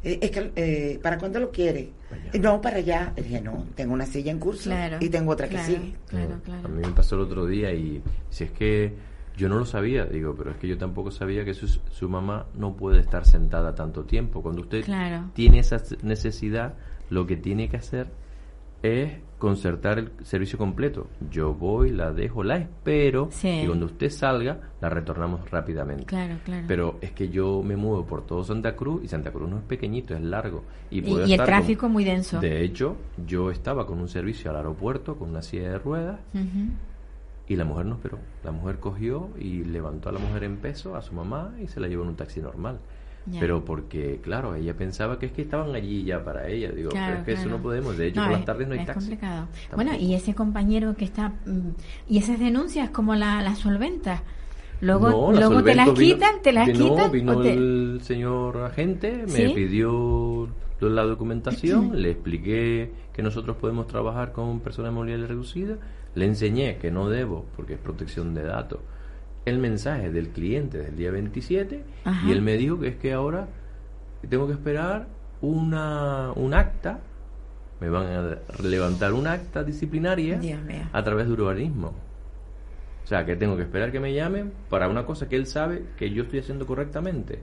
[0.03, 1.89] Eh, es que, eh, ¿para cuándo lo quiere?
[2.31, 3.13] Eh, No, para allá.
[3.15, 5.95] Le dije, no, tengo una silla en curso Claro, y tengo otra claro, que sigue.
[6.07, 6.67] Claro, No, claro.
[6.67, 8.93] A mí me pasó el otro día y si es que
[9.35, 12.45] yo no lo sabía, digo, pero es que yo tampoco sabía que su, su mamá
[12.53, 14.41] no puede estar sentada tanto tiempo.
[14.43, 15.31] Cuando usted Claro.
[15.33, 16.75] tiene esa necesidad,
[17.09, 18.07] lo que tiene que hacer
[18.83, 19.11] es
[19.45, 21.07] concertar el servicio completo.
[21.31, 23.61] Yo voy, la dejo, la espero Sí.
[23.63, 26.05] y cuando usted salga, la retornamos rápidamente.
[26.05, 26.65] Claro, claro.
[26.67, 29.63] Pero es que yo me muevo por todo Santa Cruz y Santa Cruz no es
[29.63, 30.63] pequeñito, es largo.
[30.89, 32.39] Y, puedo y el estar con- tráfico muy denso.
[32.39, 36.19] De hecho, yo estaba con un servicio al aeropuerto con una silla de ruedas
[37.47, 38.17] y la mujer no esperó.
[38.43, 41.79] La mujer cogió y levantó a la mujer en peso, a su mamá, y se
[41.79, 42.79] la llevó en un taxi normal.
[43.39, 46.71] Pero porque, claro, ella pensaba que es que estaban allí ya para ella.
[46.71, 47.97] Digo, Claro, pero es que eso no podemos.
[47.97, 48.99] De hecho, No, por es- las tardes no hay es taxi.
[48.99, 49.47] complicado.
[49.75, 51.29] Bueno, y ese compañero que está...
[51.45, 51.69] mm,
[52.07, 54.21] y esas denuncias, como la, las solventas.
[54.81, 57.11] Luego, No, la luego te las vino- quitan, te las vino- quitan.
[57.11, 59.51] Vino te- el señor agente, me ¿Sí?
[59.55, 60.47] pidió
[60.81, 65.77] la documentación, le expliqué que nosotros podemos trabajar con personas movilidad reducida,
[66.13, 68.79] le enseñé que no debo, porque es protección de datos,
[69.45, 72.27] el mensaje del cliente del día 27 Ajá.
[72.27, 73.47] y él me dijo que es que ahora
[74.27, 75.07] tengo que esperar
[75.41, 76.99] una, un acta,
[77.79, 80.39] me van a levantar un acta disciplinaria
[80.91, 81.93] a través de urbanismo.
[83.03, 85.83] O sea, que tengo que esperar que me llamen para una cosa que él sabe
[85.95, 87.39] que yo estoy haciendo correctamente.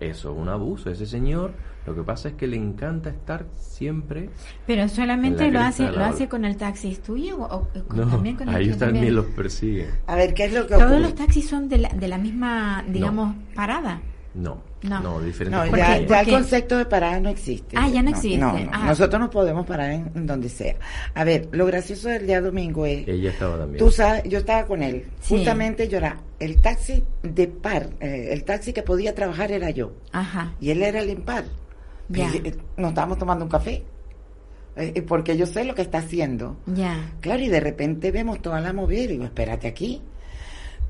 [0.00, 0.90] Eso es un abuso.
[0.90, 1.52] Ese señor,
[1.86, 4.28] lo que pasa es que le encanta estar siempre.
[4.66, 6.90] Pero solamente En la lo hace lo hace con el taxi.
[6.92, 9.90] ¿Es tuyo o, o con- No, también con el ellos también los persiguen.
[10.06, 11.00] A ver, ¿qué es lo que Todos ocurre?
[11.00, 14.00] los taxis son de la, de la misma, digamos, parada.
[14.34, 15.00] No, No.
[15.00, 17.76] no, diferentes No, ¿Por ya, ya el concepto de parada no existe.
[17.78, 18.38] Ah, ya no existe.
[18.38, 18.70] No, no.
[18.72, 18.86] Ah.
[18.86, 20.74] Nosotros nos podemos parar en, en donde sea.
[21.14, 23.78] A ver, lo gracioso del día domingo es, Ella estaba también.
[23.78, 25.04] tú sabes, yo estaba con él.
[25.20, 25.36] Sí.
[25.36, 29.92] Justamente yo era el taxi de par, eh, el taxi que podía trabajar era yo.
[30.10, 30.52] Ajá.
[30.60, 31.44] Y él era el impar.
[32.08, 32.28] Ya.
[32.34, 33.84] Y, eh, nos estábamos tomando un café.
[34.76, 36.56] Eh, porque yo sé lo que está haciendo.
[36.66, 37.12] Ya.
[37.20, 40.02] Claro, y de repente vemos toda la movida y digo, espérate aquí.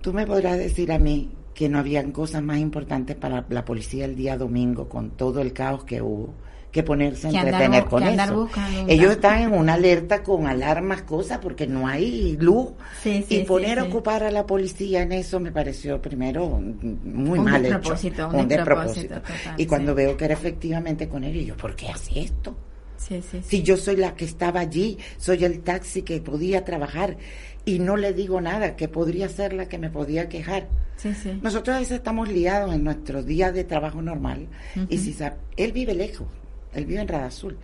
[0.01, 4.05] Tú me podrás decir a mí que no habían cosas más importantes para la policía
[4.05, 6.35] el día domingo con todo el caos que hubo
[6.75, 8.35] que ponerse a andar entretener con eso.
[8.35, 12.71] buscando Ellos están en una alerta con alarmas, cosas, porque no hay luz.
[13.01, 16.49] Sí, sí, y sí, poner a ocupar a la policía en eso me pareció primero
[16.59, 18.37] muy Un mal despropósito, hecho.
[18.37, 21.91] un despropósito total, y cuando veo que era efectivamente con él, y yo, ¿por qué
[21.91, 22.57] hace esto?
[22.97, 23.59] Sí, sí, sí.
[23.59, 27.17] Si yo soy la que estaba allí, soy el taxi que podía trabajar
[27.65, 30.67] y no le digo nada, que podría ser la que me podía quejar.
[30.97, 31.39] Sí, sí.
[31.43, 34.47] Nosotros a veces estamos liados en nuestro día de trabajo normal
[34.89, 36.29] y si sa- él vive lejos,
[36.75, 37.57] él vive en Radazul.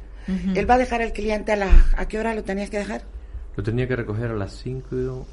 [0.55, 3.03] Él va a dejar al cliente a las ¿a qué hora lo tenías que dejar?
[3.57, 5.26] Lo tenía que recoger a las 5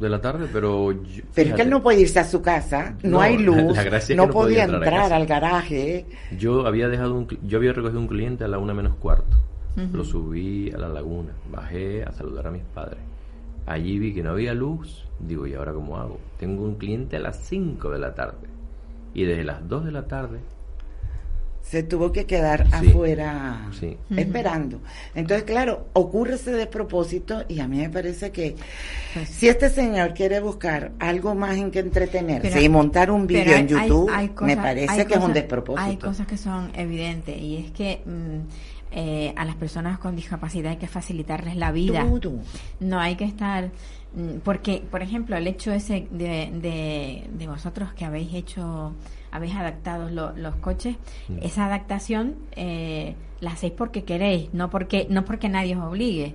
[0.00, 0.92] de la tarde, pero...
[0.92, 3.74] yo- Pero es que él no puede irse a su casa, no, No, hay luz,
[3.76, 6.06] la gracia es no, que no podía podía entrar al garaje.
[6.38, 9.36] Yo había dejado un, cli- yo había recogido un cliente a la una menos cuarto.
[9.92, 12.98] Lo subí a la laguna, bajé a saludar a mis padres.
[13.66, 15.06] Allí vi que no había luz.
[15.20, 16.18] Digo, ¿y ahora cómo hago?
[16.38, 18.48] Tengo un cliente a las 5 de la tarde.
[19.14, 20.38] y desde las 2 de la tarde
[21.60, 22.88] se tuvo que quedar Sí.
[22.88, 23.96] afuera Sí.
[24.16, 24.80] esperando.
[25.14, 28.56] Entonces, claro, ocurre ese despropósito y a mí me parece que
[29.26, 33.54] si este señor quiere buscar algo más en que entretenerse Pero- y montar un video
[33.56, 35.82] en YouTube, hay- hay me cosas- parece que es un cosas- despropósito.
[35.90, 40.72] Hay cosas que son evidentes y es que mm, eh, a las personas con discapacidad
[40.72, 42.04] hay que facilitarles la vida.
[42.20, 42.38] Todo.
[42.80, 43.70] No hay que estar
[44.14, 48.92] mm, porque, por ejemplo, el hecho ese de, de, de vosotros que habéis hecho,
[49.30, 50.96] habéis adaptado lo- los coches,
[51.28, 51.38] Mm.
[51.42, 56.34] esa adaptación eh, la hacéis porque queréis, no porque no porque nadie os obligue.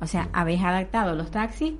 [0.00, 1.74] O sea, habéis adaptado los taxis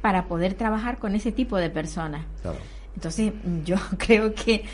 [0.00, 2.24] para poder trabajar con ese tipo de personas.
[2.42, 2.58] Claro.
[2.94, 3.32] Entonces,
[3.64, 4.64] yo creo que,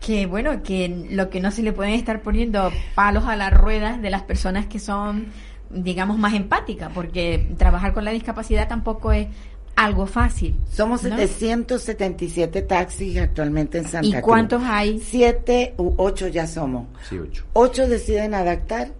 [0.00, 4.00] que, bueno, que lo que no se le pueden estar poniendo palos a las ruedas
[4.02, 5.26] de las personas que son,
[5.70, 9.26] digamos, más empáticas, porque trabajar con la discapacidad tampoco es
[9.74, 10.56] algo fácil.
[10.70, 11.16] Somos ¿no?
[11.16, 14.22] 777 taxis actualmente en Santa ¿Y Cruz.
[14.22, 15.00] cuántos hay?
[15.00, 16.86] Siete u ocho ya somos.
[17.08, 17.44] Sí, 8.
[17.52, 18.92] Ocho deciden adaptar,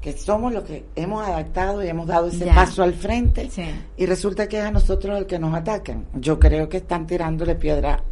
[0.00, 2.54] que somos los que hemos adaptado y hemos dado ese Ya.
[2.54, 3.64] paso al frente, Sí.
[3.96, 6.06] y resulta que es a nosotros el que nos atacan.
[6.14, 8.02] Yo creo que están tirándole piedra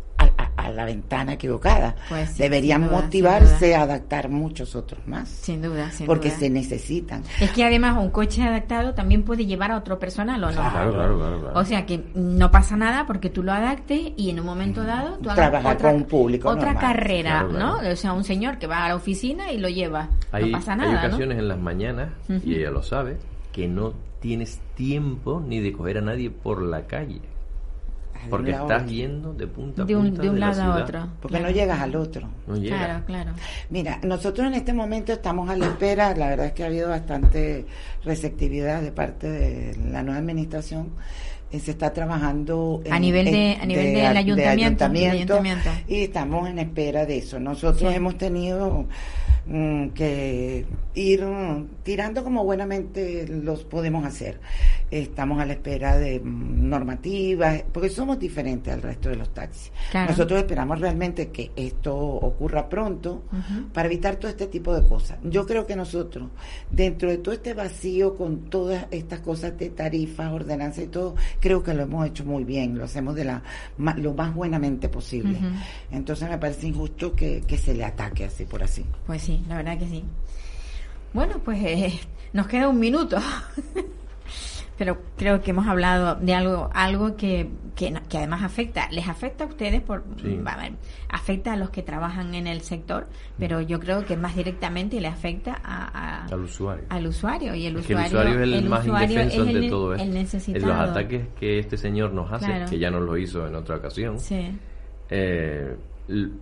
[0.71, 1.95] a, la ventana equivocada.
[2.09, 6.39] Pues sí, Deberían duda, motivarse a adaptar muchos otros más, Sin duda, sin porque duda.
[6.39, 7.23] se necesitan.
[7.41, 10.53] Es que además un coche adaptado también puede llevar a otro personal o no.
[10.53, 11.41] Claro, claro, claro.
[11.41, 11.59] claro.
[11.61, 15.18] O sea que no pasa nada porque tú lo adaptes y en un momento dado
[15.18, 16.81] tú hagas Trabajar otra, con un público otra normal.
[16.83, 17.83] carrera, Claro, claro.
[17.83, 17.91] ¿no?
[17.93, 20.09] O sea, un señor que va a la oficina y lo lleva.
[20.33, 21.07] hay, no pasa hay nada, ¿no?
[21.09, 22.11] ocasiones en las mañanas,
[22.45, 23.16] y ella lo sabe,
[23.53, 27.21] que no tienes tiempo ni de coger a nadie por la calle.
[28.29, 30.83] Porque De estás yendo de punta a De un, punta de un la lado a
[30.85, 31.09] otro.
[31.23, 31.51] Porque Claro.
[31.51, 32.29] no llegas al otro.
[32.47, 32.77] No llega.
[32.77, 33.31] Claro, claro.
[33.71, 36.89] Mira, nosotros en este momento estamos a la espera, la verdad es que ha habido
[36.91, 37.64] bastante
[38.05, 40.91] receptividad de parte de la nueva administración.
[41.53, 45.71] Eh, se está trabajando A nivel de- a nivel del ayuntamiento, del ayuntamiento.
[45.89, 47.41] y estamos en espera de eso.
[47.41, 47.97] Nosotros Sí.
[47.97, 48.87] hemos tenido
[49.95, 54.41] que ir mm, tirando como buenamente los podemos hacer.
[54.91, 59.73] Estamos a la espera de mm, normativas, porque somos diferentes al resto de los taxis.
[59.91, 60.11] Claro.
[60.11, 63.25] Nosotros esperamos realmente que esto ocurra pronto
[63.73, 65.19] para evitar todo este tipo de cosas.
[65.25, 66.29] Yo creo que nosotros,
[66.71, 71.63] dentro de todo este vacío con todas estas cosas de tarifas, ordenanzas y todo, creo
[71.63, 73.43] que lo hemos hecho muy bien, lo hacemos de la
[73.97, 75.39] lo más buenamente posible.
[75.91, 78.85] Entonces me parece injusto que, que se le ataque así por así.
[79.07, 80.05] Pues sí, la verdad que sí.
[81.12, 82.01] Bueno, pues eh,
[82.32, 83.18] nos queda un minuto.
[84.78, 89.45] Pero creo que hemos hablado de algo algo que, que, que además afecta, les afecta
[89.45, 90.41] a ustedes, por Sí.
[90.47, 90.72] a ver,
[91.11, 93.07] afecta a los que trabajan en el sector,
[93.38, 96.84] pero yo creo que más directamente le afecta a, a- Al usuario.
[96.88, 100.51] al usuario y el Es usuario, el usuario es el, más indefenso de todo esto.
[100.55, 102.70] el los ataques que este señor nos hace, Claro.
[102.70, 104.51] que ya nos lo hizo en otra ocasión, Sí,
[105.11, 105.76] eh,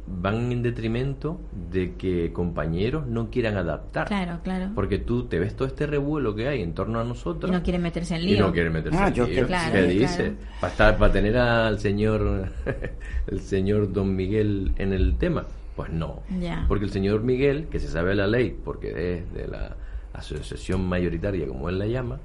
[0.07, 1.41] van en detrimento
[1.71, 4.07] de que compañeros no quieran adaptar.
[4.09, 4.71] claro, claro.
[4.75, 7.63] Porque tú te ves todo este revuelo que hay en torno a nosotros Y no
[7.63, 8.47] quieren meterse en y lío.
[8.47, 9.47] no quieren meterse Ah, en yo lío.
[9.47, 9.87] Claro, ¿Qué claro.
[9.89, 10.33] dice?
[10.61, 12.51] Para, estar, para tener al señor,
[13.27, 15.45] el señor Don Miguel en el tema.
[15.77, 16.23] Pues no.
[16.41, 16.65] Ya.
[16.67, 19.77] Porque el señor Miguel, que se sabe la ley, porque es de la
[20.13, 22.19] asociación mayoritaria, como él la llama,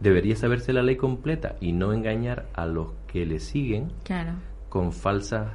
[0.00, 4.32] debería saberse la ley completa y no engañar a los que le siguen Claro.
[4.68, 5.48] con falsas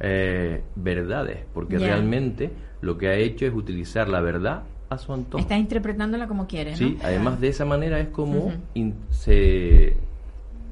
[0.00, 5.42] eh, verdades, porque realmente lo que ha hecho es utilizar la verdad a su antojo.
[5.42, 6.76] Está interpretándola como quiere, ¿no?
[6.78, 9.96] Sí, además de esa manera es como in- se,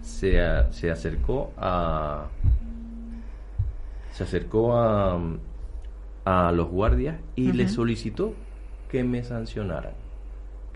[0.03, 2.27] se, a- se acercó a
[4.13, 5.19] se acercó a,
[6.25, 7.57] a los guardias y Ujú.
[7.59, 8.35] les solicitó
[8.89, 9.93] que me sancionaran,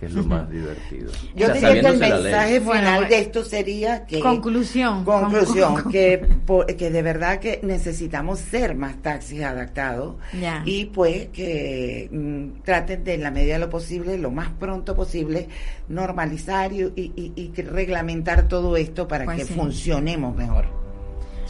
[0.00, 1.12] que es lo más divertido.
[1.36, 3.08] Yo O sea, diría que el mensaje final bueno.
[3.08, 4.18] de esto sería que...
[4.20, 5.04] Conclusión.
[5.04, 10.62] Conclusión, Con- que, por- que de verdad que necesitamos ser más taxis adaptados Ya.
[10.64, 14.96] y pues que mm, traten de en la medida de lo posible, lo más pronto
[14.96, 15.48] posible,
[15.88, 19.52] normalizar y, y- y- reglamentar todo esto para Pues que sí.
[19.54, 20.79] funcionemos mejor.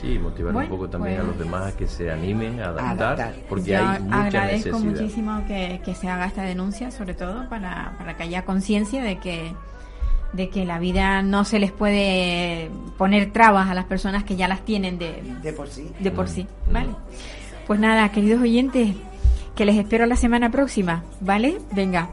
[0.00, 2.66] Sí, motivar Bueno, un poco también pues- a los demás a que se animen a
[2.68, 2.90] adaptar,
[3.20, 3.34] Adaptar.
[3.48, 4.90] porque Yo hay mucha agradezco necesidad.
[5.02, 9.18] muchísimo que, que se haga esta denuncia, sobre todo para, para que haya conciencia de
[9.18, 9.52] que
[10.32, 14.46] de que la vida no se les puede poner trabas a las personas que ya
[14.46, 15.90] las tienen de, De por sí.
[15.98, 16.90] de por sí, ¿vale?
[17.66, 18.94] Pues nada, queridos oyentes,
[19.56, 21.58] que les espero la semana próxima, ¿vale?
[21.72, 22.10] Venga.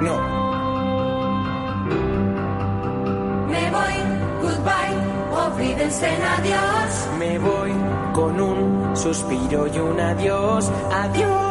[0.00, 0.16] No.
[3.48, 3.96] Me voy,
[4.40, 4.96] goodbye,
[5.46, 7.08] olvídense en adiós.
[7.18, 7.72] Me voy,
[8.14, 11.50] con un suspiro y un adiós, adiós.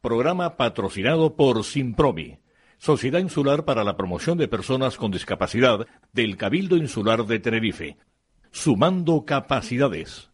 [0.00, 2.38] Programa patrocinado por Simpromi,
[2.76, 7.96] Sociedad Insular para la Promoción de Personas con Discapacidad del Cabildo Insular de Tenerife.
[8.50, 10.33] Sumando capacidades.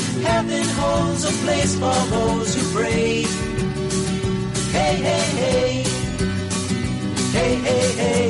[0.19, 3.23] Heaven holds a place for those who pray.
[4.71, 5.83] Hey, hey, hey.
[7.31, 8.27] Hey, hey, hey.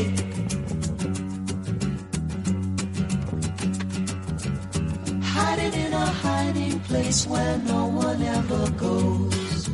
[5.23, 9.69] Hiding in a hiding place where no one ever goes.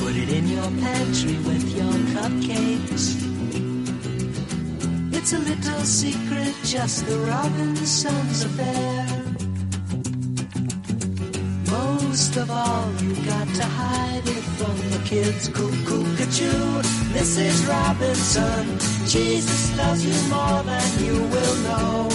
[0.00, 3.04] Put it in your pantry with your cupcakes.
[5.12, 9.25] It's a little secret, just the Robinsons affair.
[12.16, 15.48] Most of all, you got to hide it from the kids.
[15.48, 16.80] Cuckoo, cuckoo,
[17.12, 17.68] Mrs.
[17.68, 18.78] Robinson.
[19.06, 22.08] Jesus loves you more than you will know.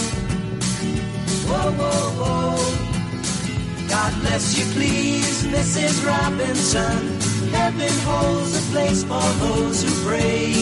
[1.46, 3.88] Whoa, whoa, whoa.
[3.90, 6.04] God bless you, please, Mrs.
[6.04, 7.20] Robinson.
[7.52, 10.54] Heaven holds a place for those who pray.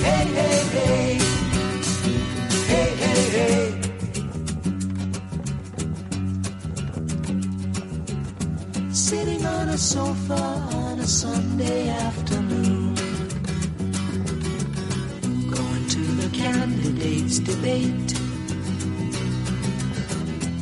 [0.00, 1.18] Hey, hey, hey.
[2.66, 3.69] Hey, hey, hey.
[9.80, 12.94] Sofa on a Sunday afternoon.
[15.50, 18.12] Going to the candidates' debate.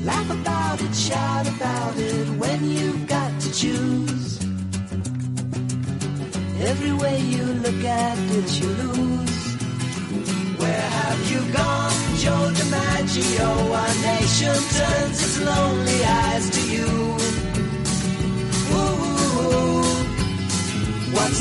[0.04, 4.38] Laugh about it, shout about it when you've got to choose.
[6.60, 9.38] Every way you look at it, you lose.
[10.60, 13.50] Where have you gone, Joe DiMaggio?
[13.80, 17.07] Our nation turns its lonely eyes to you.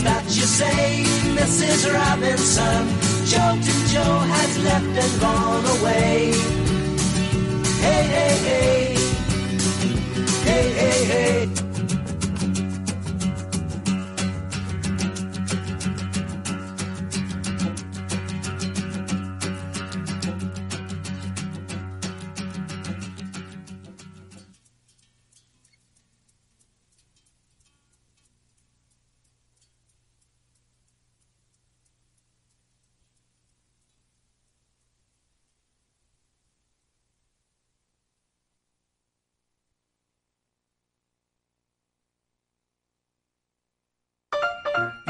[0.04, 1.04] That you say,
[1.36, 1.94] Mrs.
[1.94, 2.88] Robinson?
[3.26, 6.32] Jolton Joe has left and gone away.
[7.84, 8.96] Hey, hey, hey.
[10.44, 11.67] Hey, hey, hey.